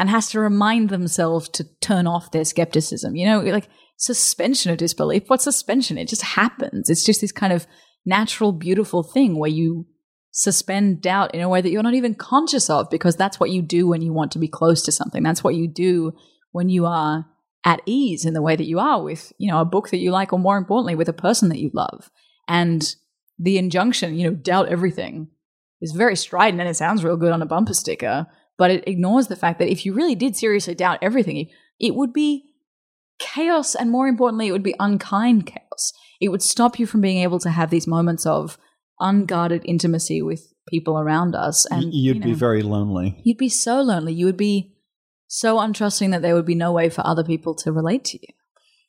and 0.00 0.08
has 0.08 0.30
to 0.30 0.40
remind 0.40 0.88
themselves 0.88 1.46
to 1.50 1.62
turn 1.82 2.06
off 2.06 2.30
their 2.30 2.46
skepticism. 2.46 3.14
You 3.14 3.26
know, 3.26 3.40
like 3.40 3.68
suspension 3.98 4.72
of 4.72 4.78
disbelief. 4.78 5.24
What 5.26 5.42
suspension? 5.42 5.98
It 5.98 6.08
just 6.08 6.22
happens. 6.22 6.88
It's 6.88 7.04
just 7.04 7.20
this 7.20 7.32
kind 7.32 7.52
of 7.52 7.66
natural, 8.06 8.52
beautiful 8.52 9.02
thing 9.02 9.38
where 9.38 9.50
you 9.50 9.86
suspend 10.30 11.02
doubt 11.02 11.34
in 11.34 11.42
a 11.42 11.50
way 11.50 11.60
that 11.60 11.68
you're 11.68 11.82
not 11.82 11.92
even 11.92 12.14
conscious 12.14 12.70
of 12.70 12.88
because 12.88 13.14
that's 13.14 13.38
what 13.38 13.50
you 13.50 13.60
do 13.60 13.86
when 13.86 14.00
you 14.00 14.14
want 14.14 14.32
to 14.32 14.38
be 14.38 14.48
close 14.48 14.80
to 14.84 14.92
something. 14.92 15.22
That's 15.22 15.44
what 15.44 15.54
you 15.54 15.68
do 15.68 16.12
when 16.52 16.70
you 16.70 16.86
are 16.86 17.26
at 17.66 17.82
ease 17.84 18.24
in 18.24 18.32
the 18.32 18.40
way 18.40 18.56
that 18.56 18.66
you 18.66 18.78
are 18.78 19.02
with, 19.02 19.34
you 19.36 19.52
know, 19.52 19.60
a 19.60 19.66
book 19.66 19.90
that 19.90 19.98
you 19.98 20.12
like 20.12 20.32
or 20.32 20.38
more 20.38 20.56
importantly 20.56 20.94
with 20.94 21.10
a 21.10 21.12
person 21.12 21.50
that 21.50 21.58
you 21.58 21.70
love. 21.74 22.10
And 22.48 22.94
the 23.38 23.58
injunction, 23.58 24.18
you 24.18 24.30
know, 24.30 24.34
doubt 24.34 24.70
everything 24.70 25.28
is 25.82 25.92
very 25.92 26.16
strident 26.16 26.58
and 26.58 26.70
it 26.70 26.76
sounds 26.76 27.04
real 27.04 27.18
good 27.18 27.32
on 27.32 27.42
a 27.42 27.46
bumper 27.46 27.74
sticker, 27.74 28.26
but 28.60 28.70
it 28.70 28.86
ignores 28.86 29.28
the 29.28 29.36
fact 29.36 29.58
that 29.58 29.70
if 29.70 29.86
you 29.86 29.94
really 29.94 30.14
did 30.14 30.36
seriously 30.36 30.74
doubt 30.74 30.98
everything, 31.00 31.48
it 31.80 31.94
would 31.94 32.12
be 32.12 32.44
chaos 33.18 33.74
and 33.74 33.90
more 33.90 34.06
importantly, 34.06 34.48
it 34.48 34.52
would 34.52 34.62
be 34.62 34.74
unkind 34.78 35.46
chaos. 35.46 35.94
It 36.20 36.28
would 36.28 36.42
stop 36.42 36.78
you 36.78 36.84
from 36.84 37.00
being 37.00 37.22
able 37.22 37.38
to 37.38 37.48
have 37.48 37.70
these 37.70 37.86
moments 37.86 38.26
of 38.26 38.58
unguarded 39.00 39.62
intimacy 39.64 40.20
with 40.20 40.52
people 40.68 40.98
around 40.98 41.34
us 41.34 41.64
and 41.70 41.94
You'd 41.94 42.16
you 42.16 42.22
be 42.22 42.32
very 42.34 42.60
lonely. 42.60 43.22
you'd 43.24 43.38
be 43.38 43.48
so 43.48 43.80
lonely. 43.80 44.12
You 44.12 44.26
would 44.26 44.36
be 44.36 44.74
so 45.26 45.56
untrusting 45.56 46.10
that 46.10 46.20
there 46.20 46.34
would 46.34 46.44
be 46.44 46.54
no 46.54 46.70
way 46.70 46.90
for 46.90 47.00
other 47.06 47.24
people 47.24 47.54
to 47.54 47.72
relate 47.72 48.04
to 48.04 48.18
you. 48.20 48.34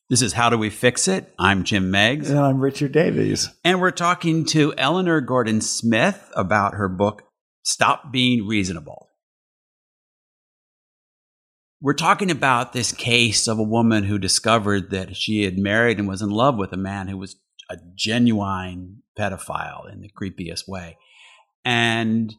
This 0.09 0.21
is 0.21 0.33
How 0.33 0.49
Do 0.49 0.57
We 0.57 0.69
Fix 0.69 1.07
It? 1.07 1.33
I'm 1.39 1.63
Jim 1.63 1.89
Meigs. 1.89 2.29
And 2.29 2.39
I'm 2.39 2.59
Richard 2.59 2.91
Davies. 2.91 3.47
And 3.63 3.79
we're 3.79 3.91
talking 3.91 4.43
to 4.47 4.73
Eleanor 4.77 5.21
Gordon 5.21 5.61
Smith 5.61 6.29
about 6.35 6.73
her 6.73 6.89
book, 6.89 7.23
Stop 7.63 8.11
Being 8.11 8.45
Reasonable. 8.45 9.07
We're 11.81 11.93
talking 11.93 12.29
about 12.29 12.73
this 12.73 12.91
case 12.91 13.47
of 13.47 13.57
a 13.57 13.63
woman 13.63 14.03
who 14.03 14.19
discovered 14.19 14.91
that 14.91 15.15
she 15.15 15.43
had 15.43 15.57
married 15.57 15.97
and 15.97 16.07
was 16.07 16.21
in 16.21 16.29
love 16.29 16.57
with 16.57 16.71
a 16.73 16.77
man 16.77 17.07
who 17.07 17.17
was 17.17 17.35
a 17.69 17.77
genuine 17.95 19.01
pedophile 19.17 19.91
in 19.91 20.01
the 20.01 20.09
creepiest 20.09 20.67
way. 20.67 20.97
And 21.65 22.35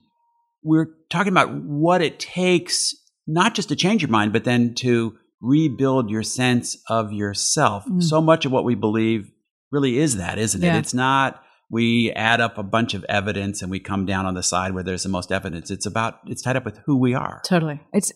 we're 0.62 0.90
talking 1.10 1.32
about 1.32 1.52
what 1.52 2.02
it 2.02 2.20
takes, 2.20 2.94
not 3.26 3.54
just 3.54 3.68
to 3.70 3.76
change 3.76 4.02
your 4.02 4.10
mind, 4.10 4.32
but 4.32 4.44
then 4.44 4.74
to 4.76 5.18
rebuild 5.40 6.08
your 6.08 6.22
sense 6.22 6.76
of 6.88 7.12
yourself. 7.12 7.84
Mm. 7.86 8.00
So 8.00 8.20
much 8.20 8.46
of 8.46 8.52
what 8.52 8.64
we 8.64 8.76
believe 8.76 9.32
really 9.72 9.98
is 9.98 10.18
that, 10.18 10.38
isn't 10.38 10.62
it? 10.62 10.66
Yeah. 10.66 10.78
It's 10.78 10.94
not 10.94 11.42
we 11.72 12.12
add 12.12 12.38
up 12.40 12.58
a 12.58 12.62
bunch 12.62 12.92
of 12.92 13.02
evidence 13.08 13.62
and 13.62 13.70
we 13.70 13.80
come 13.80 14.04
down 14.04 14.26
on 14.26 14.34
the 14.34 14.42
side 14.42 14.74
where 14.74 14.84
there's 14.84 15.04
the 15.04 15.08
most 15.08 15.32
evidence. 15.32 15.70
It's 15.70 15.86
about 15.86 16.18
it's 16.26 16.42
tied 16.42 16.54
up 16.54 16.66
with 16.66 16.78
who 16.84 16.98
we 16.98 17.14
are. 17.14 17.40
Totally. 17.46 17.80
It's 17.94 18.12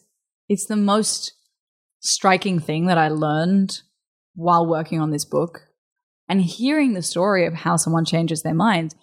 it's 0.49 0.67
the 0.67 0.77
most 0.77 1.33
striking 2.01 2.59
thing 2.59 2.87
that 2.87 2.99
I 2.99 3.09
learned 3.09 3.81
while 4.35 4.67
working 4.67 5.01
on 5.01 5.11
this 5.11 5.25
book. 5.25 5.63
And 6.29 6.43
hearing 6.43 6.95
the 6.95 7.03
story 7.03 7.47
of 7.47 7.55
how 7.55 7.77
someone 7.77 8.05
changes 8.05 8.43
their 8.43 8.55
mind 8.55 8.95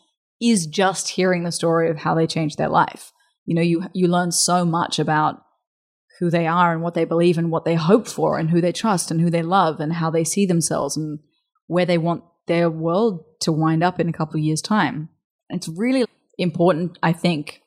is 0.42 0.68
just 0.68 1.10
hearing 1.10 1.44
the 1.44 1.52
story 1.52 1.90
of 1.90 1.98
how 1.98 2.16
they 2.16 2.28
change 2.28 2.56
their 2.56 2.70
life. 2.70 3.12
You 3.46 3.56
know, 3.56 3.62
you 3.62 3.84
you 3.94 4.08
learn 4.08 4.32
so 4.32 4.66
much 4.66 5.00
about 5.00 5.42
who 6.20 6.30
they 6.30 6.48
are 6.48 6.74
and 6.74 6.82
what 6.82 6.94
they 6.94 7.06
believe 7.06 7.38
and 7.38 7.50
what 7.50 7.66
they 7.66 7.76
hope 7.76 8.08
for 8.08 8.38
and 8.38 8.50
who 8.50 8.62
they 8.62 8.72
trust 8.72 9.10
and 9.10 9.20
who 9.20 9.30
they 9.30 9.42
love 9.42 9.80
and 9.80 9.94
how 9.94 10.10
they 10.10 10.24
see 10.24 10.46
themselves 10.46 10.96
and 10.96 11.20
where 11.68 11.86
they 11.86 11.98
want 11.98 12.24
their 12.48 12.70
world 12.70 13.24
to 13.42 13.52
wind 13.52 13.84
up 13.84 14.00
in 14.00 14.10
a 14.10 14.14
couple 14.14 14.36
of 14.36 14.44
years 14.44 14.62
time. 14.62 15.10
It's 15.50 15.68
really 15.68 16.06
important, 16.38 16.98
I 17.02 17.14
think, 17.14 17.62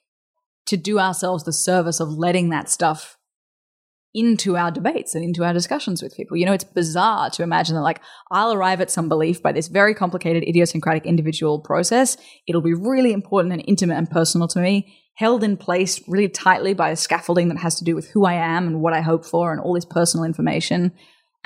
to 0.67 0.77
do 0.77 0.99
ourselves 0.99 1.45
the 1.45 1.53
service 1.53 2.01
of 2.01 2.09
letting 2.09 2.51
that 2.51 2.69
stuff 2.69 3.17
into 4.17 4.57
our 4.57 4.71
debates 4.71 5.15
and 5.15 5.23
into 5.23 5.45
our 5.45 5.53
discussions 5.53 6.03
with 6.03 6.17
people. 6.17 6.39
You 6.39 6.47
know, 6.47 6.55
it's 6.55 6.65
bizarre 6.65 7.29
to 7.31 7.43
imagine 7.43 7.75
that, 7.75 7.83
like, 7.83 8.01
I'll 8.31 8.55
arrive 8.55 8.81
at 8.81 8.91
some 8.91 9.11
belief 9.11 9.43
by 9.43 9.53
this 9.53 9.69
very 9.69 9.95
complicated, 9.95 10.43
idiosyncratic 10.43 11.05
individual 11.05 11.61
process. 11.61 12.17
It'll 12.49 12.63
be 12.63 12.73
really 12.73 13.13
important 13.13 13.53
and 13.53 13.63
intimate 13.69 13.99
and 13.99 14.11
personal 14.11 14.49
to 14.49 14.59
me, 14.59 14.97
held 15.17 15.45
in 15.45 15.59
place 15.59 16.03
really 16.09 16.31
tightly 16.31 16.73
by 16.73 16.89
a 16.89 16.97
scaffolding 16.97 17.49
that 17.49 17.59
has 17.59 17.75
to 17.75 17.85
do 17.85 17.95
with 17.95 18.09
who 18.09 18.25
I 18.25 18.33
am 18.33 18.67
and 18.67 18.81
what 18.81 18.95
I 18.95 19.03
hope 19.03 19.27
for 19.27 19.53
and 19.53 19.61
all 19.61 19.75
this 19.75 19.85
personal 19.85 20.25
information. 20.25 20.93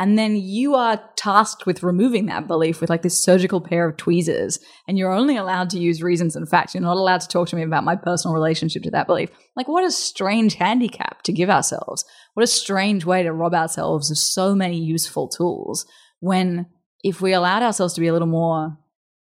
And 0.01 0.19
then 0.19 0.35
you 0.35 0.77
are 0.77 0.99
tasked 1.17 1.67
with 1.67 1.83
removing 1.83 2.25
that 2.27 2.47
belief 2.49 2.81
with 2.81 2.89
like 2.89 3.03
this 3.03 3.23
surgical 3.23 3.61
pair 3.61 3.87
of 3.87 3.99
tweezers. 3.99 4.59
And 4.89 4.97
you're 4.97 5.13
only 5.13 5.37
allowed 5.37 5.69
to 5.71 5.79
use 5.79 6.03
reasons 6.03 6.35
and 6.35 6.49
facts. 6.49 6.75
You're 6.75 6.83
not 6.83 6.97
allowed 6.97 7.21
to 7.21 7.29
talk 7.29 7.49
to 7.49 7.57
me 7.57 7.63
about 7.63 7.85
my 7.85 7.97
personal 7.97 8.35
relationship 8.35 8.83
to 8.85 8.91
that 8.93 9.07
belief. 9.07 9.29
Like, 9.57 9.69
what 9.69 9.85
a 9.85 9.91
strange 9.91 10.55
handicap 10.55 11.21
to 11.25 11.35
give 11.35 11.51
ourselves. 11.51 12.07
What 12.33 12.45
a 12.45 12.47
strange 12.47 13.05
way 13.05 13.23
to 13.23 13.31
rob 13.31 13.53
ourselves 13.53 14.11
of 14.11 14.17
so 14.17 14.55
many 14.55 14.79
useful 14.79 15.29
tools 15.29 15.85
when 16.21 16.65
if 17.05 17.21
we 17.21 17.35
allowed 17.35 17.63
ourselves 17.63 17.93
to 17.93 18.01
be 18.01 18.07
a 18.07 18.15
little 18.15 18.27
more 18.27 18.79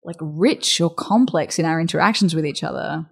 like 0.03 0.17
rich 0.21 0.79
or 0.79 0.93
complex 0.93 1.57
in 1.57 1.65
our 1.65 1.81
interactions 1.81 2.35
with 2.35 2.45
each 2.45 2.63
other, 2.63 3.07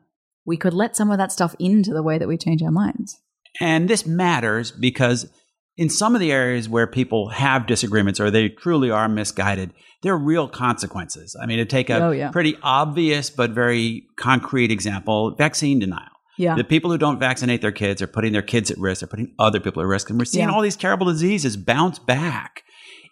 we 0.45 0.55
could 0.55 0.75
let 0.75 0.95
some 0.95 1.09
of 1.09 1.17
that 1.17 1.31
stuff 1.31 1.55
into 1.57 1.95
the 1.95 2.03
way 2.03 2.19
that 2.19 2.27
we 2.27 2.37
change 2.37 2.61
our 2.61 2.69
minds. 2.69 3.19
And 3.59 3.89
this 3.89 4.05
matters 4.05 4.69
because 4.69 5.31
in 5.79 5.89
some 5.89 6.13
of 6.13 6.19
the 6.19 6.31
areas 6.31 6.67
where 6.67 6.85
people 6.87 7.29
have 7.29 7.65
disagreements 7.65 8.19
or 8.19 8.29
they 8.29 8.49
truly 8.49 8.91
are 8.91 9.07
misguided, 9.07 9.71
there 10.03 10.13
are 10.13 10.17
real 10.17 10.47
consequences. 10.47 11.35
I 11.41 11.45
mean, 11.45 11.57
to 11.59 11.65
take 11.65 11.89
a 11.89 12.03
Oh, 12.03 12.11
yeah. 12.11 12.31
pretty 12.31 12.55
obvious 12.61 13.29
but 13.29 13.51
very 13.51 14.03
concrete 14.17 14.71
example, 14.71 15.35
vaccine 15.37 15.79
denial. 15.79 16.09
Yeah. 16.37 16.55
The 16.55 16.63
people 16.65 16.91
who 16.91 16.97
don't 16.97 17.17
vaccinate 17.19 17.61
their 17.61 17.71
kids 17.71 18.01
are 18.01 18.07
putting 18.07 18.33
their 18.33 18.41
kids 18.41 18.69
at 18.71 18.77
risk. 18.77 18.99
They're 19.01 19.07
putting 19.07 19.33
other 19.39 19.59
people 19.61 19.81
at 19.81 19.87
risk. 19.87 20.09
And 20.09 20.19
we're 20.19 20.25
seeing 20.25 20.47
Yeah. 20.49 20.53
all 20.53 20.61
these 20.61 20.75
terrible 20.75 21.07
diseases 21.07 21.55
bounce 21.55 21.97
back. 21.99 22.63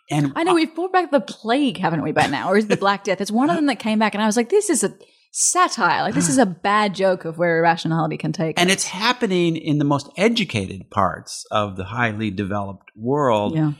And 0.10 0.32
I 0.36 0.44
know 0.44 0.54
we've 0.54 0.74
brought 0.76 0.94
back 0.94 1.12
the 1.12 1.20
plague, 1.22 1.78
haven't 1.78 2.02
we, 2.02 2.12
by 2.12 2.28
now? 2.28 2.50
Or 2.50 2.58
is 2.58 2.68
the 2.68 2.78
Black 2.78 3.04
Death? 3.06 3.20
It's 3.22 3.32
one 3.32 3.50
of 3.50 3.56
them 3.58 3.66
that 3.68 3.80
came 3.80 4.00
back, 4.00 4.14
and 4.14 4.24
I 4.24 4.26
was 4.26 4.38
like, 4.38 4.50
this 4.50 4.70
is 4.70 4.84
a 4.84 4.94
satire. 5.38 6.02
Like, 6.02 6.16
this 6.16 6.30
is 6.30 6.40
a 6.40 6.46
bad 6.64 6.96
joke 6.96 7.24
of 7.24 7.38
where 7.38 7.60
irrationality 7.60 8.18
can 8.18 8.32
take 8.32 8.60
and 8.60 8.70
us. 8.70 8.74
it's 8.74 8.86
happening 8.86 9.56
in 9.56 9.78
the 9.78 9.86
most 9.86 10.10
educated 10.18 10.90
parts 10.90 11.46
of 11.52 11.78
the 11.78 11.86
highly 11.86 12.32
developed 12.32 12.90
world. 12.96 13.56
yeah. 13.56 13.74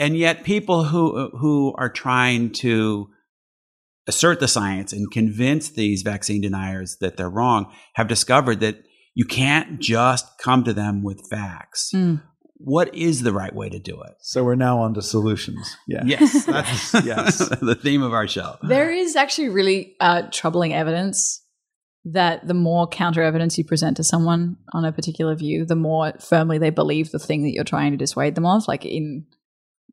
and 0.00 0.16
yet 0.16 0.42
people 0.42 0.84
who 0.84 1.30
who 1.38 1.72
are 1.78 1.88
trying 1.88 2.50
to 2.50 3.08
assert 4.08 4.40
the 4.40 4.48
science 4.48 4.92
and 4.92 5.10
convince 5.12 5.70
these 5.70 6.02
vaccine 6.02 6.40
deniers 6.40 6.96
that 7.00 7.16
they're 7.16 7.30
wrong 7.30 7.72
have 7.94 8.08
discovered 8.08 8.58
that 8.60 8.82
you 9.14 9.24
can't 9.24 9.78
just 9.78 10.26
come 10.38 10.64
to 10.64 10.72
them 10.72 11.04
with 11.04 11.22
facts. 11.30 11.92
Mm. 11.94 12.20
What 12.56 12.94
is 12.94 13.22
the 13.22 13.32
right 13.32 13.54
way 13.54 13.68
to 13.68 13.78
do 13.78 14.00
it? 14.02 14.12
So 14.20 14.44
we're 14.44 14.54
now 14.54 14.78
on 14.80 14.94
to 14.94 15.02
solutions. 15.02 15.76
Yeah. 15.88 16.02
Yes, 16.04 16.44
that's 16.46 16.94
Yes. 17.04 17.38
the 17.60 17.74
theme 17.74 18.02
of 18.02 18.12
our 18.12 18.28
show. 18.28 18.56
There 18.62 18.92
is 18.92 19.16
actually 19.16 19.48
really 19.48 19.96
uh, 20.00 20.22
troubling 20.30 20.72
evidence 20.72 21.42
that 22.04 22.46
the 22.46 22.54
more 22.54 22.86
counter 22.86 23.22
evidence 23.22 23.56
you 23.56 23.64
present 23.64 23.96
to 23.96 24.04
someone 24.04 24.56
on 24.72 24.84
a 24.84 24.92
particular 24.92 25.34
view, 25.34 25.64
the 25.64 25.74
more 25.74 26.12
firmly 26.20 26.58
they 26.58 26.70
believe 26.70 27.10
the 27.10 27.18
thing 27.18 27.42
that 27.42 27.52
you're 27.52 27.64
trying 27.64 27.92
to 27.92 27.96
dissuade 27.96 28.34
them 28.34 28.46
of. 28.46 28.68
Like 28.68 28.84
in 28.84 29.26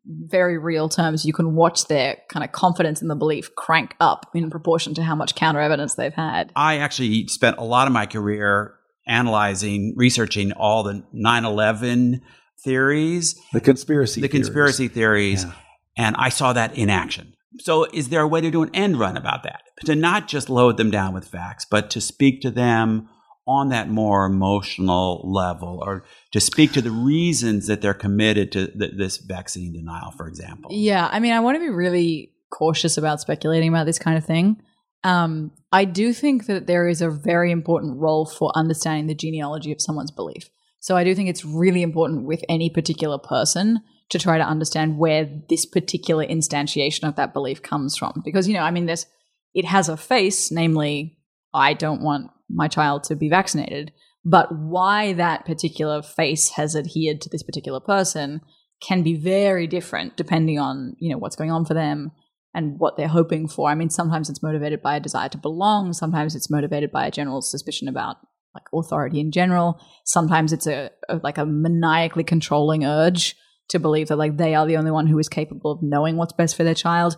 very 0.05 0.57
real 0.57 0.89
terms, 0.89 1.25
you 1.25 1.33
can 1.33 1.55
watch 1.55 1.85
their 1.85 2.17
kind 2.29 2.43
of 2.43 2.51
confidence 2.51 3.01
in 3.01 3.07
the 3.07 3.15
belief 3.15 3.55
crank 3.55 3.95
up 3.99 4.25
in 4.33 4.49
proportion 4.49 4.93
to 4.95 5.03
how 5.03 5.15
much 5.15 5.35
counter 5.35 5.61
evidence 5.61 5.95
they've 5.95 6.13
had. 6.13 6.51
I 6.55 6.77
actually 6.77 7.27
spent 7.27 7.57
a 7.57 7.63
lot 7.63 7.87
of 7.87 7.93
my 7.93 8.05
career 8.05 8.75
analyzing, 9.07 9.93
researching 9.95 10.51
all 10.51 10.83
the 10.83 11.03
9/11 11.13 12.21
theories, 12.63 13.35
The 13.53 13.61
conspiracy. 13.61 14.21
the 14.21 14.27
theories. 14.27 14.45
conspiracy 14.47 14.87
theories, 14.87 15.43
Yeah. 15.43 15.51
and 15.97 16.15
I 16.17 16.29
saw 16.29 16.53
that 16.53 16.77
in 16.77 16.89
action. 16.89 17.33
So, 17.59 17.85
is 17.93 18.09
there 18.09 18.21
a 18.21 18.27
way 18.27 18.39
to 18.41 18.49
do 18.51 18.63
an 18.63 18.69
end 18.73 18.97
run 18.97 19.17
about 19.17 19.43
that? 19.43 19.61
To 19.85 19.95
not 19.95 20.27
just 20.27 20.49
load 20.49 20.77
them 20.77 20.89
down 20.89 21.13
with 21.13 21.27
facts, 21.27 21.65
but 21.69 21.89
to 21.91 22.01
speak 22.01 22.41
to 22.41 22.51
them 22.51 23.09
on 23.47 23.69
that 23.69 23.89
more 23.89 24.25
emotional 24.25 25.21
level, 25.25 25.79
or 25.85 26.03
to 26.31 26.39
speak 26.39 26.71
to 26.73 26.81
the 26.81 26.91
reasons 26.91 27.67
that 27.67 27.81
they're 27.81 27.93
committed 27.93 28.51
to 28.53 28.67
th- 28.67 28.93
this 28.97 29.17
vaccine 29.17 29.73
denial, 29.73 30.11
for 30.15 30.27
example. 30.27 30.69
Yeah, 30.71 31.09
I 31.11 31.19
mean, 31.19 31.33
I 31.33 31.39
want 31.41 31.55
to 31.55 31.59
be 31.59 31.69
really 31.69 32.31
cautious 32.51 32.97
about 32.97 33.19
speculating 33.19 33.69
about 33.69 33.85
this 33.85 33.99
kind 33.99 34.17
of 34.17 34.23
thing. 34.25 34.61
Um, 35.03 35.51
I 35.71 35.85
do 35.85 36.13
think 36.13 36.45
that 36.45 36.67
there 36.67 36.87
is 36.87 37.01
a 37.01 37.09
very 37.09 37.51
important 37.51 37.97
role 37.97 38.25
for 38.25 38.51
understanding 38.55 39.07
the 39.07 39.15
genealogy 39.15 39.71
of 39.71 39.81
someone's 39.81 40.11
belief. 40.11 40.49
So 40.81 40.97
I 40.97 41.03
do 41.03 41.15
think 41.15 41.29
it's 41.29 41.45
really 41.45 41.83
important 41.83 42.25
with 42.25 42.43
any 42.49 42.69
particular 42.69 43.17
person 43.17 43.81
to 44.09 44.19
try 44.19 44.37
to 44.37 44.43
understand 44.43 44.97
where 44.97 45.29
this 45.47 45.65
particular 45.65 46.25
instantiation 46.25 47.07
of 47.07 47.15
that 47.15 47.33
belief 47.33 47.61
comes 47.61 47.95
from. 47.95 48.21
Because, 48.25 48.47
you 48.47 48.55
know, 48.55 48.63
I 48.63 48.71
mean, 48.71 48.87
there's, 48.87 49.05
it 49.53 49.63
has 49.65 49.87
a 49.87 49.95
face, 49.95 50.51
namely, 50.51 51.17
I 51.53 51.73
don't 51.73 52.01
want 52.01 52.31
my 52.49 52.67
child 52.67 53.03
to 53.05 53.15
be 53.15 53.29
vaccinated. 53.29 53.93
But 54.25 54.53
why 54.53 55.13
that 55.13 55.45
particular 55.45 56.01
face 56.01 56.49
has 56.49 56.75
adhered 56.75 57.21
to 57.21 57.29
this 57.29 57.43
particular 57.43 57.79
person 57.79 58.41
can 58.81 59.03
be 59.03 59.15
very 59.15 59.67
different 59.67 60.17
depending 60.17 60.57
on, 60.57 60.95
you 60.99 61.11
know, 61.11 61.17
what's 61.19 61.35
going 61.35 61.51
on 61.51 61.65
for 61.65 61.75
them 61.75 62.11
and 62.53 62.79
what 62.79 62.97
they're 62.97 63.07
hoping 63.07 63.47
for. 63.47 63.69
I 63.69 63.75
mean, 63.75 63.91
sometimes 63.91 64.29
it's 64.29 64.43
motivated 64.43 64.81
by 64.81 64.95
a 64.95 64.99
desire 64.99 65.29
to 65.29 65.37
belong, 65.37 65.93
sometimes 65.93 66.35
it's 66.35 66.49
motivated 66.49 66.91
by 66.91 67.05
a 67.05 67.11
general 67.11 67.41
suspicion 67.41 67.87
about 67.87 68.17
like 68.53 68.63
authority 68.73 69.19
in 69.19 69.31
general. 69.31 69.79
Sometimes 70.05 70.53
it's 70.53 70.67
a, 70.67 70.91
a, 71.09 71.19
like 71.23 71.37
a 71.37 71.45
maniacally 71.45 72.23
controlling 72.23 72.85
urge 72.85 73.35
to 73.69 73.79
believe 73.79 74.09
that 74.09 74.17
like 74.17 74.37
they 74.37 74.55
are 74.55 74.65
the 74.65 74.77
only 74.77 74.91
one 74.91 75.07
who 75.07 75.17
is 75.17 75.29
capable 75.29 75.71
of 75.71 75.81
knowing 75.81 76.17
what's 76.17 76.33
best 76.33 76.55
for 76.55 76.63
their 76.63 76.75
child. 76.75 77.15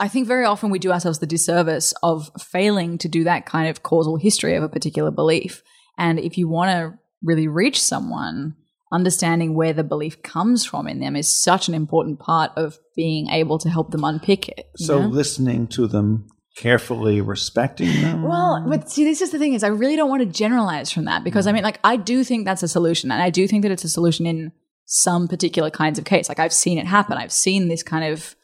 I 0.00 0.08
think 0.08 0.26
very 0.26 0.44
often 0.44 0.70
we 0.70 0.78
do 0.78 0.92
ourselves 0.92 1.18
the 1.18 1.26
disservice 1.26 1.92
of 2.02 2.30
failing 2.40 2.98
to 2.98 3.08
do 3.08 3.24
that 3.24 3.46
kind 3.46 3.68
of 3.68 3.82
causal 3.82 4.16
history 4.16 4.56
of 4.56 4.62
a 4.62 4.68
particular 4.68 5.10
belief. 5.10 5.62
And 5.98 6.18
if 6.18 6.38
you 6.38 6.48
want 6.48 6.70
to 6.70 6.98
really 7.22 7.46
reach 7.46 7.80
someone, 7.80 8.56
understanding 8.92 9.54
where 9.54 9.72
the 9.72 9.84
belief 9.84 10.22
comes 10.22 10.64
from 10.64 10.86
in 10.86 11.00
them 11.00 11.16
is 11.16 11.42
such 11.42 11.68
an 11.68 11.74
important 11.74 12.18
part 12.20 12.52
of 12.56 12.78
being 12.94 13.28
able 13.28 13.58
to 13.58 13.68
help 13.68 13.90
them 13.90 14.04
unpick 14.04 14.48
it. 14.48 14.66
So 14.76 15.00
know? 15.00 15.08
listening 15.08 15.66
to 15.68 15.86
them 15.86 16.26
carefully, 16.56 17.20
respecting 17.20 17.92
them. 18.00 18.22
Well, 18.22 18.64
but 18.68 18.90
see, 18.90 19.04
this 19.04 19.20
is 19.20 19.30
the 19.30 19.38
thing 19.38 19.54
is 19.54 19.64
I 19.64 19.68
really 19.68 19.96
don't 19.96 20.10
want 20.10 20.20
to 20.20 20.26
generalize 20.26 20.90
from 20.90 21.06
that 21.06 21.24
because 21.24 21.46
I 21.46 21.50
mm. 21.50 21.54
mean, 21.54 21.64
like, 21.64 21.80
I 21.84 21.96
do 21.96 22.24
think 22.24 22.44
that's 22.44 22.62
a 22.62 22.68
solution, 22.68 23.10
and 23.10 23.22
I 23.22 23.30
do 23.30 23.46
think 23.48 23.62
that 23.62 23.72
it's 23.72 23.84
a 23.84 23.88
solution 23.88 24.26
in 24.26 24.52
some 24.84 25.28
particular 25.28 25.70
kinds 25.70 25.98
of 25.98 26.04
case. 26.04 26.28
Like, 26.28 26.38
I've 26.38 26.52
seen 26.52 26.78
it 26.78 26.86
happen. 26.86 27.16
I've 27.16 27.32
seen 27.32 27.68
this 27.68 27.82
kind 27.82 28.04
of 28.04 28.36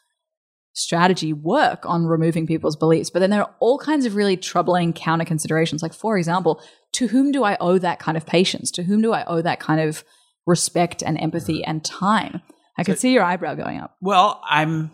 strategy 0.78 1.32
work 1.32 1.84
on 1.84 2.06
removing 2.06 2.46
people's 2.46 2.76
beliefs. 2.76 3.10
But 3.10 3.18
then 3.18 3.30
there 3.30 3.42
are 3.42 3.54
all 3.60 3.78
kinds 3.78 4.06
of 4.06 4.14
really 4.14 4.36
troubling 4.36 4.92
counter 4.92 5.24
considerations. 5.24 5.82
Like, 5.82 5.92
for 5.92 6.16
example, 6.16 6.62
to 6.92 7.08
whom 7.08 7.32
do 7.32 7.44
I 7.44 7.56
owe 7.60 7.78
that 7.78 7.98
kind 7.98 8.16
of 8.16 8.24
patience? 8.24 8.70
To 8.72 8.84
whom 8.84 9.02
do 9.02 9.12
I 9.12 9.24
owe 9.24 9.42
that 9.42 9.60
kind 9.60 9.80
of 9.80 10.04
respect 10.46 11.02
and 11.02 11.20
empathy 11.20 11.64
and 11.64 11.84
time? 11.84 12.42
I 12.78 12.84
could 12.84 12.98
see 12.98 13.12
your 13.12 13.24
eyebrow 13.24 13.54
going 13.54 13.80
up. 13.80 13.96
Well, 14.00 14.40
I'm. 14.48 14.92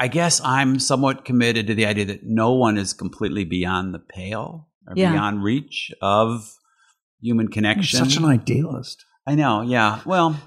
I 0.00 0.08
guess 0.08 0.40
I'm 0.42 0.78
somewhat 0.78 1.26
committed 1.26 1.66
to 1.66 1.74
the 1.74 1.84
idea 1.84 2.06
that 2.06 2.24
no 2.24 2.52
one 2.54 2.78
is 2.78 2.94
completely 2.94 3.44
beyond 3.44 3.92
the 3.92 3.98
pale 3.98 4.68
or 4.88 4.94
Yeah. 4.96 5.12
beyond 5.12 5.44
reach 5.44 5.92
of 6.00 6.54
human 7.20 7.46
You're 7.46 7.52
connection. 7.52 7.98
such 7.98 8.16
an 8.16 8.24
idealist. 8.24 9.04
I 9.26 9.34
know, 9.34 9.60
yeah. 9.60 10.00
Well, 10.06 10.40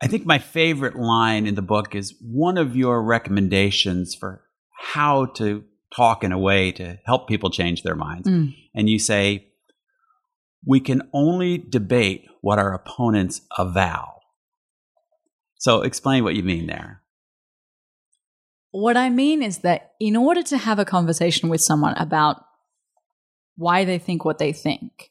I 0.00 0.06
think 0.06 0.24
my 0.24 0.38
favorite 0.38 0.96
line 0.96 1.46
in 1.46 1.56
the 1.56 1.62
book 1.62 1.94
is 1.96 2.14
one 2.22 2.56
of 2.56 2.76
your 2.76 3.02
recommendations 3.02 4.14
for 4.14 4.44
how 4.94 5.26
to 5.26 5.64
talk 5.94 6.22
in 6.22 6.30
a 6.30 6.38
way 6.38 6.70
to 6.72 6.98
help 7.04 7.26
people 7.28 7.50
change 7.50 7.82
their 7.82 7.96
minds. 7.96 8.28
Mm. 8.28 8.54
And 8.74 8.88
you 8.88 9.00
say, 9.00 9.48
we 10.64 10.78
can 10.78 11.02
only 11.12 11.58
debate 11.58 12.26
what 12.40 12.60
our 12.60 12.72
opponents 12.72 13.40
avow. 13.58 14.20
So 15.58 15.82
explain 15.82 16.22
what 16.22 16.36
you 16.36 16.44
mean 16.44 16.68
there. 16.68 16.99
What 18.72 18.96
I 18.96 19.10
mean 19.10 19.42
is 19.42 19.58
that 19.58 19.92
in 19.98 20.16
order 20.16 20.42
to 20.44 20.58
have 20.58 20.78
a 20.78 20.84
conversation 20.84 21.48
with 21.48 21.60
someone 21.60 21.94
about 21.94 22.44
why 23.56 23.84
they 23.84 23.98
think 23.98 24.24
what 24.24 24.38
they 24.38 24.52
think, 24.52 25.10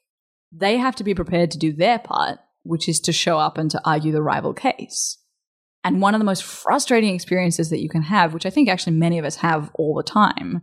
they 0.51 0.77
have 0.77 0.95
to 0.95 1.03
be 1.03 1.13
prepared 1.13 1.51
to 1.51 1.57
do 1.57 1.73
their 1.73 1.99
part, 1.99 2.39
which 2.63 2.87
is 2.87 2.99
to 3.01 3.11
show 3.11 3.37
up 3.37 3.57
and 3.57 3.69
to 3.71 3.81
argue 3.83 4.11
the 4.11 4.21
rival 4.21 4.53
case. 4.53 5.17
And 5.83 6.01
one 6.01 6.13
of 6.13 6.19
the 6.19 6.25
most 6.25 6.43
frustrating 6.43 7.13
experiences 7.13 7.69
that 7.69 7.81
you 7.81 7.89
can 7.89 8.03
have, 8.03 8.33
which 8.33 8.45
I 8.45 8.49
think 8.49 8.69
actually 8.69 8.95
many 8.95 9.17
of 9.17 9.25
us 9.25 9.37
have 9.37 9.71
all 9.75 9.95
the 9.95 10.03
time, 10.03 10.61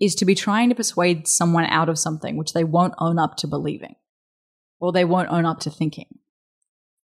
is 0.00 0.14
to 0.16 0.24
be 0.24 0.34
trying 0.34 0.68
to 0.68 0.74
persuade 0.74 1.28
someone 1.28 1.64
out 1.66 1.88
of 1.88 1.98
something 1.98 2.36
which 2.36 2.52
they 2.52 2.64
won't 2.64 2.94
own 2.98 3.18
up 3.18 3.36
to 3.36 3.46
believing 3.46 3.94
or 4.80 4.92
they 4.92 5.04
won't 5.04 5.30
own 5.30 5.46
up 5.46 5.60
to 5.60 5.70
thinking. 5.70 6.18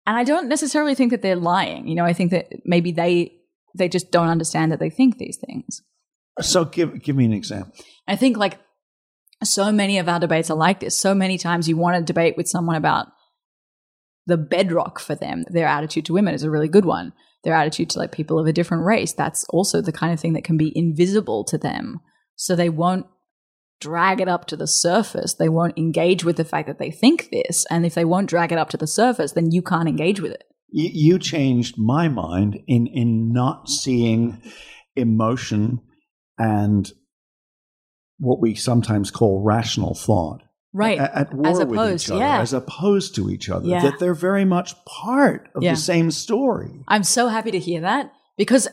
And 0.07 0.17
I 0.17 0.25
don't 0.25 0.49
necessarily 0.49 0.95
think 0.95 1.11
that 1.11 1.21
they're 1.21 1.37
lying. 1.37 1.89
You 1.89 1.95
know, 1.95 2.05
I 2.05 2.13
think 2.13 2.31
that 2.31 2.49
maybe 2.65 2.93
they 2.93 3.36
they 3.77 3.89
just 3.89 4.11
don't 4.11 4.29
understand 4.29 4.73
that 4.73 4.81
they 4.81 4.91
think 4.91 5.19
these 5.19 5.37
things. 5.37 5.83
So 6.41 6.65
give 6.65 7.03
give 7.03 7.17
me 7.17 7.25
an 7.25 7.33
example. 7.33 7.73
I 8.07 8.17
think 8.17 8.37
like 8.37 8.59
so 9.45 9.71
many 9.71 9.99
of 9.99 10.09
our 10.09 10.21
debates 10.21 10.51
are 10.51 10.57
like 10.57 10.81
this. 10.81 10.99
So 10.99 11.15
many 11.15 11.39
times 11.39 11.69
you 11.69 11.77
want 11.77 11.97
to 11.97 12.03
debate 12.03 12.37
with 12.37 12.49
someone 12.49 12.77
about 12.77 13.09
the 14.27 14.37
bedrock 14.37 14.99
for 14.99 15.15
them. 15.15 15.45
Their 15.49 15.67
attitude 15.67 16.05
to 16.07 16.13
women 16.13 16.35
is 16.35 16.43
a 16.43 16.51
really 16.51 16.69
good 16.69 16.85
one. 16.85 17.13
Their 17.45 17.55
attitude 17.55 17.91
to 17.91 17.99
like 17.99 18.13
people 18.13 18.39
of 18.39 18.47
a 18.47 18.53
different 18.53 18.85
race. 18.85 19.13
That's 19.13 19.45
also 19.51 19.81
the 19.81 19.93
kind 19.93 20.13
of 20.13 20.21
thing 20.21 20.33
that 20.33 20.45
can 20.45 20.57
be 20.57 20.77
invisible 20.77 21.45
to 21.45 21.59
them. 21.59 22.01
So 22.35 22.57
they 22.57 22.69
won't 22.69 23.07
drag 23.81 24.21
it 24.21 24.29
up 24.29 24.47
to 24.47 24.57
the 24.57 24.67
surface. 24.67 25.35
They 25.35 25.49
won't 25.49 25.79
engage 25.79 26.25
with 26.25 26.37
the 26.37 26.45
fact 26.45 26.67
that 26.67 26.79
they 26.79 26.91
think 26.91 27.29
this. 27.31 27.67
And 27.71 27.87
if 27.87 27.95
they 27.95 28.05
won't 28.05 28.29
drag 28.29 28.53
it 28.53 28.59
up 28.59 28.71
to 28.71 28.77
the 28.77 28.87
surface, 28.87 29.33
then 29.33 29.53
you 29.53 29.63
can't 29.63 29.89
engage 29.89 30.21
with 30.21 30.33
it. 30.33 30.45
You, 30.69 30.91
you 30.93 31.19
changed 31.19 31.79
my 31.79 32.09
mind 32.09 32.61
in 32.67 32.87
in 32.87 33.33
not 33.33 33.69
seeing 33.69 34.41
emotion 34.95 35.81
and 36.39 36.91
what 38.19 38.41
we 38.41 38.55
sometimes 38.55 39.11
call 39.11 39.43
rational 39.43 39.95
thought 39.95 40.43
Right. 40.73 40.99
at, 40.99 41.15
at 41.15 41.35
war 41.35 41.47
As 41.49 41.59
with 41.59 41.69
opposed, 41.71 42.05
each 42.07 42.11
other, 42.11 42.21
yeah. 42.21 42.41
as 42.41 42.53
opposed 42.53 43.15
to 43.15 43.31
each 43.31 43.49
other. 43.49 43.67
Yeah. 43.69 43.83
That 43.83 43.99
they're 43.99 44.15
very 44.15 44.45
much 44.45 44.75
part 44.85 45.49
of 45.55 45.63
Yeah. 45.63 45.73
the 45.73 45.77
same 45.81 46.11
story. 46.11 46.85
I'm 46.89 47.03
so 47.03 47.29
happy 47.29 47.51
to 47.53 47.59
hear 47.59 47.81
that 47.83 48.13
because 48.37 48.69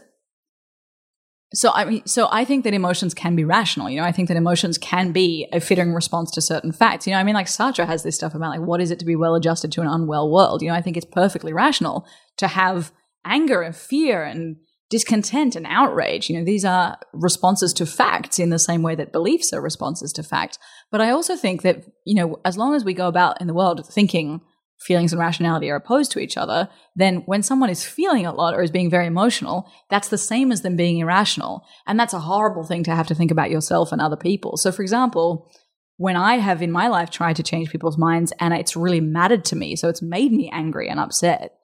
so 1.53 1.71
I 1.73 1.85
mean 1.85 2.05
so 2.05 2.27
I 2.31 2.45
think 2.45 2.63
that 2.63 2.73
emotions 2.73 3.13
can 3.13 3.35
be 3.35 3.43
rational. 3.43 3.89
You 3.89 3.97
know, 3.97 4.05
I 4.05 4.11
think 4.11 4.27
that 4.27 4.37
emotions 4.37 4.77
can 4.77 5.11
be 5.11 5.47
a 5.53 5.59
fitting 5.59 5.93
response 5.93 6.31
to 6.31 6.41
certain 6.41 6.71
facts. 6.71 7.05
You 7.05 7.13
know, 7.13 7.19
I 7.19 7.23
mean 7.23 7.35
like 7.35 7.47
Sartre 7.47 7.85
has 7.85 8.03
this 8.03 8.15
stuff 8.15 8.35
about 8.35 8.49
like 8.49 8.67
what 8.67 8.81
is 8.81 8.91
it 8.91 8.99
to 8.99 9.05
be 9.05 9.15
well 9.15 9.35
adjusted 9.35 9.71
to 9.73 9.81
an 9.81 9.87
unwell 9.87 10.29
world. 10.29 10.61
You 10.61 10.69
know, 10.69 10.75
I 10.75 10.81
think 10.81 10.97
it's 10.97 11.05
perfectly 11.05 11.53
rational 11.53 12.05
to 12.37 12.47
have 12.47 12.91
anger 13.25 13.61
and 13.61 13.75
fear 13.75 14.23
and 14.23 14.57
discontent 14.89 15.55
and 15.55 15.65
outrage. 15.67 16.29
You 16.29 16.37
know, 16.37 16.45
these 16.45 16.63
are 16.63 16.99
responses 17.13 17.73
to 17.73 17.85
facts 17.85 18.37
in 18.37 18.49
the 18.49 18.59
same 18.59 18.83
way 18.83 18.93
that 18.95 19.11
beliefs 19.11 19.51
are 19.51 19.61
responses 19.61 20.13
to 20.13 20.23
facts. 20.23 20.59
But 20.91 21.01
I 21.01 21.09
also 21.09 21.35
think 21.35 21.63
that, 21.63 21.83
you 22.05 22.13
know, 22.13 22.39
as 22.45 22.57
long 22.57 22.75
as 22.75 22.85
we 22.85 22.93
go 22.93 23.07
about 23.07 23.41
in 23.41 23.47
the 23.47 23.55
world 23.55 23.87
thinking 23.87 24.41
feelings 24.83 25.13
and 25.13 25.19
rationality 25.19 25.69
are 25.69 25.77
opposed 25.77 26.11
to 26.11 26.19
each 26.19 26.37
other, 26.37 26.69
then 26.95 27.17
when 27.25 27.41
someone 27.41 27.69
is 27.69 27.85
feeling 27.85 28.25
a 28.25 28.33
lot 28.33 28.53
or 28.53 28.61
is 28.61 28.71
being 28.71 28.89
very 28.89 29.07
emotional, 29.07 29.69
that's 29.89 30.09
the 30.09 30.17
same 30.17 30.51
as 30.51 30.61
them 30.61 30.75
being 30.75 30.97
irrational. 30.97 31.65
And 31.87 31.99
that's 31.99 32.13
a 32.13 32.19
horrible 32.19 32.63
thing 32.63 32.83
to 32.83 32.95
have 32.95 33.07
to 33.07 33.15
think 33.15 33.31
about 33.31 33.49
yourself 33.49 33.91
and 33.91 34.01
other 34.01 34.17
people. 34.17 34.57
So, 34.57 34.71
for 34.71 34.81
example, 34.81 35.49
when 35.97 36.15
I 36.15 36.35
have 36.35 36.61
in 36.61 36.71
my 36.71 36.87
life 36.87 37.09
tried 37.09 37.37
to 37.37 37.43
change 37.43 37.69
people's 37.69 37.97
minds 37.97 38.33
and 38.39 38.53
it's 38.53 38.75
really 38.75 38.99
mattered 38.99 39.45
to 39.45 39.55
me, 39.55 39.75
so 39.75 39.89
it's 39.89 40.01
made 40.01 40.31
me 40.31 40.49
angry 40.51 40.89
and 40.89 40.99
upset. 40.99 41.55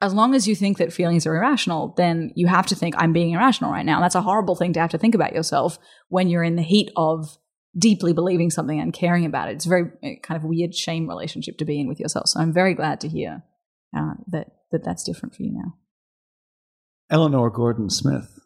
As 0.00 0.14
long 0.14 0.34
as 0.34 0.48
you 0.48 0.56
think 0.56 0.78
that 0.78 0.92
feelings 0.92 1.26
are 1.26 1.36
irrational, 1.36 1.94
then 1.96 2.32
you 2.34 2.48
have 2.48 2.66
to 2.66 2.74
think, 2.74 2.94
I'm 2.98 3.12
being 3.12 3.32
irrational 3.32 3.70
right 3.70 3.86
now. 3.86 3.96
And 3.96 4.04
that's 4.04 4.16
a 4.16 4.22
horrible 4.22 4.56
thing 4.56 4.72
to 4.72 4.80
have 4.80 4.90
to 4.90 4.98
think 4.98 5.14
about 5.14 5.32
yourself 5.32 5.78
when 6.08 6.28
you're 6.28 6.42
in 6.42 6.56
the 6.56 6.62
heat 6.62 6.90
of 6.96 7.38
deeply 7.76 8.12
believing 8.12 8.50
something 8.50 8.78
and 8.78 8.92
caring 8.92 9.24
about 9.24 9.48
it. 9.48 9.54
It's 9.54 9.66
a 9.66 9.68
very 9.68 9.90
uh, 10.04 10.08
kind 10.22 10.36
of 10.36 10.44
weird 10.44 10.74
shame 10.74 11.08
relationship 11.08 11.56
to 11.58 11.64
be 11.64 11.80
in 11.80 11.88
with 11.88 12.00
yourself. 12.00 12.28
So 12.28 12.40
I'm 12.40 12.52
very 12.52 12.74
glad 12.74 13.00
to 13.00 13.08
hear 13.08 13.42
uh, 13.96 14.14
that, 14.28 14.48
that 14.70 14.84
that's 14.84 15.04
different 15.04 15.34
for 15.34 15.42
you 15.42 15.52
now. 15.52 15.74
Eleanor 17.10 17.50
Gordon 17.50 17.90
Smith, 17.90 18.38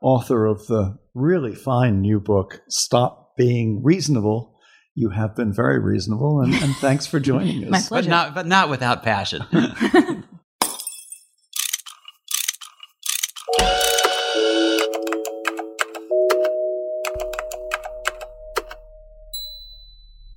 author 0.00 0.46
of 0.46 0.66
the 0.66 0.98
really 1.14 1.54
fine 1.54 2.00
new 2.00 2.20
book, 2.20 2.60
Stop 2.68 3.34
Being 3.36 3.82
Reasonable. 3.82 4.58
You 4.94 5.10
have 5.10 5.36
been 5.36 5.52
very 5.52 5.78
reasonable, 5.78 6.40
and, 6.40 6.54
and 6.54 6.74
thanks 6.76 7.06
for 7.06 7.20
joining 7.20 7.64
us. 7.64 7.70
My 7.70 7.78
But 7.80 7.88
pleasure. 7.88 8.10
not 8.10 8.34
but 8.34 8.46
not 8.46 8.70
without 8.70 9.02
passion. 9.02 9.44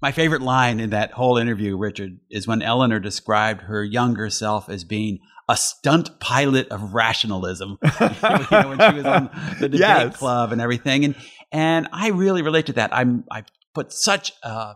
My 0.01 0.11
favorite 0.11 0.41
line 0.41 0.79
in 0.79 0.91
that 0.91 1.11
whole 1.11 1.37
interview, 1.37 1.77
Richard, 1.77 2.19
is 2.29 2.47
when 2.47 2.61
Eleanor 2.61 2.99
described 2.99 3.63
her 3.63 3.83
younger 3.83 4.29
self 4.29 4.69
as 4.69 4.83
being 4.85 5.19
a 5.49 5.57
stunt 5.57 6.19
pilot 6.19 6.69
of 6.69 6.93
rationalism. 6.93 7.77
you 8.01 8.07
know, 8.51 8.69
when 8.69 8.79
she 8.79 8.95
was 8.97 9.05
on 9.05 9.29
the 9.59 9.67
debate 9.67 9.79
Yes. 9.79 10.15
club 10.17 10.51
and 10.51 10.61
everything, 10.61 11.03
and 11.05 11.15
and 11.51 11.87
I 11.91 12.09
really 12.09 12.41
relate 12.43 12.67
to 12.67 12.73
that. 12.73 12.93
I'm 12.93 13.25
I 13.31 13.43
put 13.73 13.91
such 13.91 14.31
a, 14.43 14.75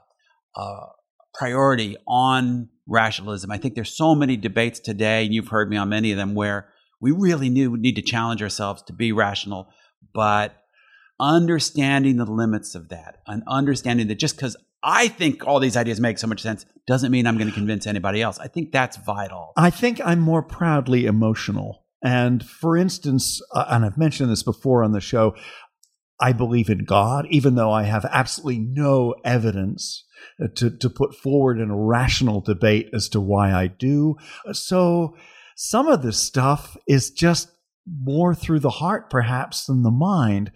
a 0.56 0.80
priority 1.36 1.96
on 2.08 2.70
rationalism. 2.88 3.50
I 3.52 3.58
think 3.60 3.76
there's 3.76 3.96
so 3.96 4.16
many 4.16 4.36
debates 4.36 4.80
today, 4.80 5.26
and 5.26 5.34
you've 5.34 5.48
heard 5.50 5.70
me 5.70 5.78
on 5.78 5.90
many 5.90 6.12
of 6.12 6.18
them, 6.18 6.36
where 6.36 6.70
we 7.00 7.12
really 7.12 7.50
knew, 7.50 7.78
need 7.78 7.96
to 7.96 8.02
challenge 8.02 8.42
ourselves 8.42 8.82
to 8.84 8.94
be 8.94 9.12
rational, 9.12 9.68
but 10.14 10.56
understanding 11.20 12.18
the 12.18 12.26
limits 12.26 12.76
of 12.76 12.90
that 12.90 13.18
and 13.28 13.44
understanding 13.48 14.08
that 14.08 14.16
just 14.20 14.36
because 14.36 14.58
I 14.84 15.08
think 15.08 15.48
all 15.48 15.60
these 15.60 15.78
ideas 15.78 16.00
make 16.00 16.18
so 16.18 16.28
much 16.28 16.42
sense 16.42 16.66
doesn't 16.88 17.12
mean 17.12 17.26
I'm 17.26 17.38
going 17.38 17.48
to 17.50 17.54
convince 17.54 17.88
anybody 17.88 18.22
else. 18.22 18.40
I 18.40 18.48
think 18.48 18.72
that's 18.72 18.98
vital. 18.98 19.54
I 19.56 19.70
think 19.70 20.02
I'm 20.04 20.20
more 20.20 20.44
proudly 20.44 21.06
emotional. 21.06 21.86
And 22.04 22.46
for 22.46 22.76
instance, 22.76 23.42
uh, 23.54 23.66
and 23.70 23.86
I've 23.86 23.98
mentioned 23.98 24.30
this 24.30 24.44
before 24.44 24.84
on 24.84 24.92
the 24.92 25.00
show, 25.00 25.36
I 26.20 26.34
believe 26.34 26.70
in 26.70 26.84
God, 26.84 27.26
even 27.30 27.56
though 27.56 27.72
I 27.72 27.84
have 27.84 28.06
absolutely 28.06 28.60
no 28.60 29.16
evidence 29.24 30.06
uh, 30.42 30.48
to, 30.56 30.70
to 30.70 30.90
put 30.90 31.16
forward 31.16 31.60
in 31.60 31.70
a 31.70 31.78
rational 31.78 32.42
debate 32.42 32.90
as 32.94 33.08
to 33.10 33.22
why 33.22 33.54
I 33.54 33.68
do. 33.68 34.18
So 34.52 35.16
some 35.56 35.88
of 35.88 36.02
this 36.02 36.20
stuff 36.20 36.76
is 36.88 37.10
just 37.10 37.50
more 37.88 38.36
through 38.36 38.60
the 38.60 38.70
heart, 38.70 39.10
perhaps, 39.10 39.66
than 39.66 39.84
the 39.84 39.92
mind. 39.92 40.52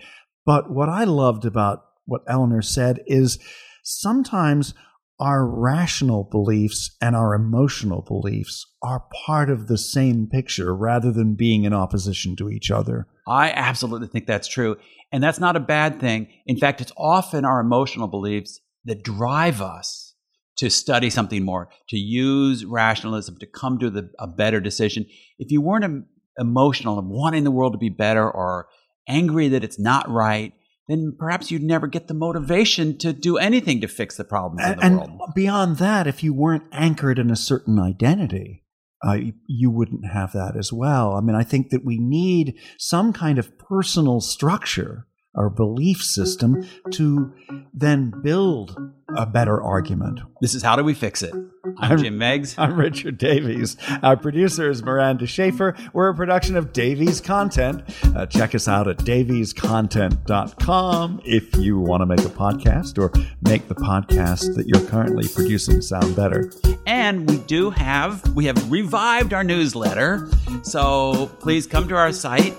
But 0.45 0.71
what 0.71 0.89
I 0.89 1.05
loved 1.05 1.45
about 1.45 1.83
what 2.05 2.23
Eleanor 2.27 2.61
said 2.61 3.01
is 3.05 3.39
sometimes 3.87 4.73
our 5.19 5.47
rational 5.47 6.23
beliefs 6.23 6.95
and 7.01 7.15
our 7.15 7.33
emotional 7.33 8.01
beliefs 8.01 8.65
are 8.83 9.05
part 9.25 9.49
of 9.49 9.67
the 9.67 9.77
same 9.77 10.27
picture 10.27 10.75
rather 10.75 11.11
than 11.11 11.35
being 11.35 11.63
in 11.63 11.73
opposition 11.73 12.35
to 12.35 12.49
each 12.49 12.69
other. 12.69 13.07
I 13.27 13.51
absolutely 13.51 14.07
think 14.09 14.27
that's 14.27 14.47
true. 14.47 14.77
And 15.11 15.23
that's 15.23 15.39
not 15.39 15.55
a 15.55 15.61
bad 15.61 15.99
thing. 15.99 16.27
In 16.45 16.57
fact, 16.57 16.81
it's 16.81 16.91
often 16.97 17.45
our 17.45 17.61
emotional 17.61 18.07
beliefs 18.07 18.59
that 18.85 19.03
drive 19.03 19.61
us 19.61 20.15
to 20.57 20.69
study 20.69 21.09
something 21.09 21.43
more, 21.43 21.69
to 21.89 21.97
use 21.97 22.65
rationalism, 22.65 23.37
to 23.37 23.47
come 23.47 23.79
to 23.79 23.89
the, 23.89 24.09
a 24.19 24.27
better 24.27 24.59
decision. 24.59 25.05
If 25.39 25.49
you 25.51 25.61
weren't 25.61 26.05
emotional 26.37 26.99
and 26.99 27.09
wanting 27.09 27.43
the 27.43 27.51
world 27.51 27.73
to 27.73 27.79
be 27.79 27.89
better 27.89 28.29
or 28.29 28.67
angry 29.07 29.47
that 29.49 29.63
it's 29.63 29.79
not 29.79 30.09
right, 30.09 30.53
then 30.87 31.15
perhaps 31.17 31.51
you'd 31.51 31.63
never 31.63 31.87
get 31.87 32.07
the 32.07 32.13
motivation 32.13 32.97
to 32.99 33.13
do 33.13 33.37
anything 33.37 33.81
to 33.81 33.87
fix 33.87 34.15
the 34.15 34.23
problems 34.23 34.61
and, 34.63 34.73
in 34.73 34.79
the 34.79 34.85
and 34.85 35.19
world. 35.19 35.31
beyond 35.35 35.77
that, 35.77 36.07
if 36.07 36.23
you 36.23 36.33
weren't 36.33 36.63
anchored 36.71 37.19
in 37.19 37.29
a 37.29 37.35
certain 37.35 37.79
identity, 37.79 38.63
uh, 39.05 39.17
you 39.47 39.69
wouldn't 39.69 40.05
have 40.11 40.33
that 40.33 40.55
as 40.57 40.71
well. 40.73 41.13
I 41.15 41.21
mean, 41.21 41.35
I 41.35 41.43
think 41.43 41.69
that 41.69 41.85
we 41.85 41.97
need 41.97 42.57
some 42.77 43.13
kind 43.13 43.37
of 43.37 43.57
personal 43.57 44.21
structure 44.21 45.06
or 45.37 45.49
belief 45.49 46.03
system 46.03 46.67
to 46.91 47.33
then 47.73 48.11
build 48.23 48.77
a 49.15 49.25
better 49.25 49.61
argument. 49.61 50.19
This 50.41 50.53
is 50.53 50.63
How 50.63 50.75
Do 50.75 50.83
We 50.83 50.93
Fix 50.93 51.23
It? 51.23 51.33
I'm, 51.33 51.51
I'm- 51.91 51.97
Jim 51.99 52.17
Meigs. 52.17 52.55
I'm 52.57 52.75
Richard 52.77 53.17
Davies. 53.17 53.77
Our 54.03 54.17
producer 54.17 54.69
is 54.69 54.83
Miranda 54.83 55.25
Schaefer. 55.27 55.75
We're 55.93 56.09
a 56.09 56.15
production 56.15 56.55
of 56.57 56.73
Davies 56.73 57.21
Content. 57.21 57.83
Uh, 58.15 58.25
check 58.25 58.53
us 58.55 58.67
out 58.67 58.87
at 58.87 58.97
daviescontent.com 58.97 61.21
if 61.25 61.55
you 61.57 61.79
want 61.79 62.01
to 62.01 62.05
make 62.05 62.19
a 62.19 62.23
podcast 62.29 62.97
or 62.97 63.11
make 63.47 63.67
the 63.67 63.75
podcast 63.75 64.55
that 64.55 64.67
you're 64.67 64.85
currently 64.87 65.27
producing 65.27 65.81
sound 65.81 66.15
better. 66.15 66.51
And 66.85 67.29
we 67.29 67.37
do 67.39 67.69
have, 67.69 68.23
we 68.35 68.45
have 68.45 68.71
revived 68.71 69.33
our 69.33 69.43
newsletter. 69.43 70.29
So 70.63 71.27
please 71.39 71.67
come 71.67 71.87
to 71.89 71.95
our 71.95 72.11
site, 72.11 72.55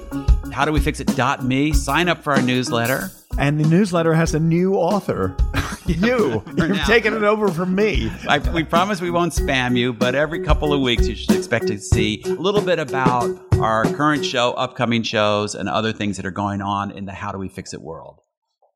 howdowefixit.me, 0.58 1.72
sign 1.72 2.08
up 2.08 2.24
for 2.24 2.32
our 2.32 2.42
newsletter. 2.42 3.10
And 3.38 3.60
the 3.60 3.68
newsletter 3.68 4.12
has 4.14 4.34
a 4.34 4.40
new 4.40 4.74
author. 4.74 5.36
you. 5.86 6.42
You've 6.56 6.82
taken 6.84 7.14
it 7.14 7.22
over 7.22 7.48
from 7.48 7.76
me. 7.76 8.10
I, 8.28 8.38
we 8.38 8.64
promise 8.64 9.00
we 9.00 9.12
won't 9.12 9.32
spam 9.32 9.76
you, 9.76 9.92
but 9.92 10.16
every 10.16 10.42
couple 10.42 10.72
of 10.72 10.80
weeks 10.80 11.06
you 11.06 11.14
should 11.14 11.36
expect 11.36 11.68
to 11.68 11.78
see 11.78 12.22
a 12.24 12.30
little 12.30 12.60
bit 12.60 12.80
about 12.80 13.30
our 13.60 13.84
current 13.84 14.24
show, 14.24 14.52
upcoming 14.54 15.04
shows, 15.04 15.54
and 15.54 15.68
other 15.68 15.92
things 15.92 16.16
that 16.16 16.26
are 16.26 16.32
going 16.32 16.60
on 16.60 16.90
in 16.90 17.04
the 17.04 17.12
How 17.12 17.30
Do 17.30 17.38
We 17.38 17.48
Fix 17.48 17.72
It 17.72 17.80
world. 17.80 18.20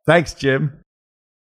Thanks, 0.06 0.34
Jim. 0.34 0.84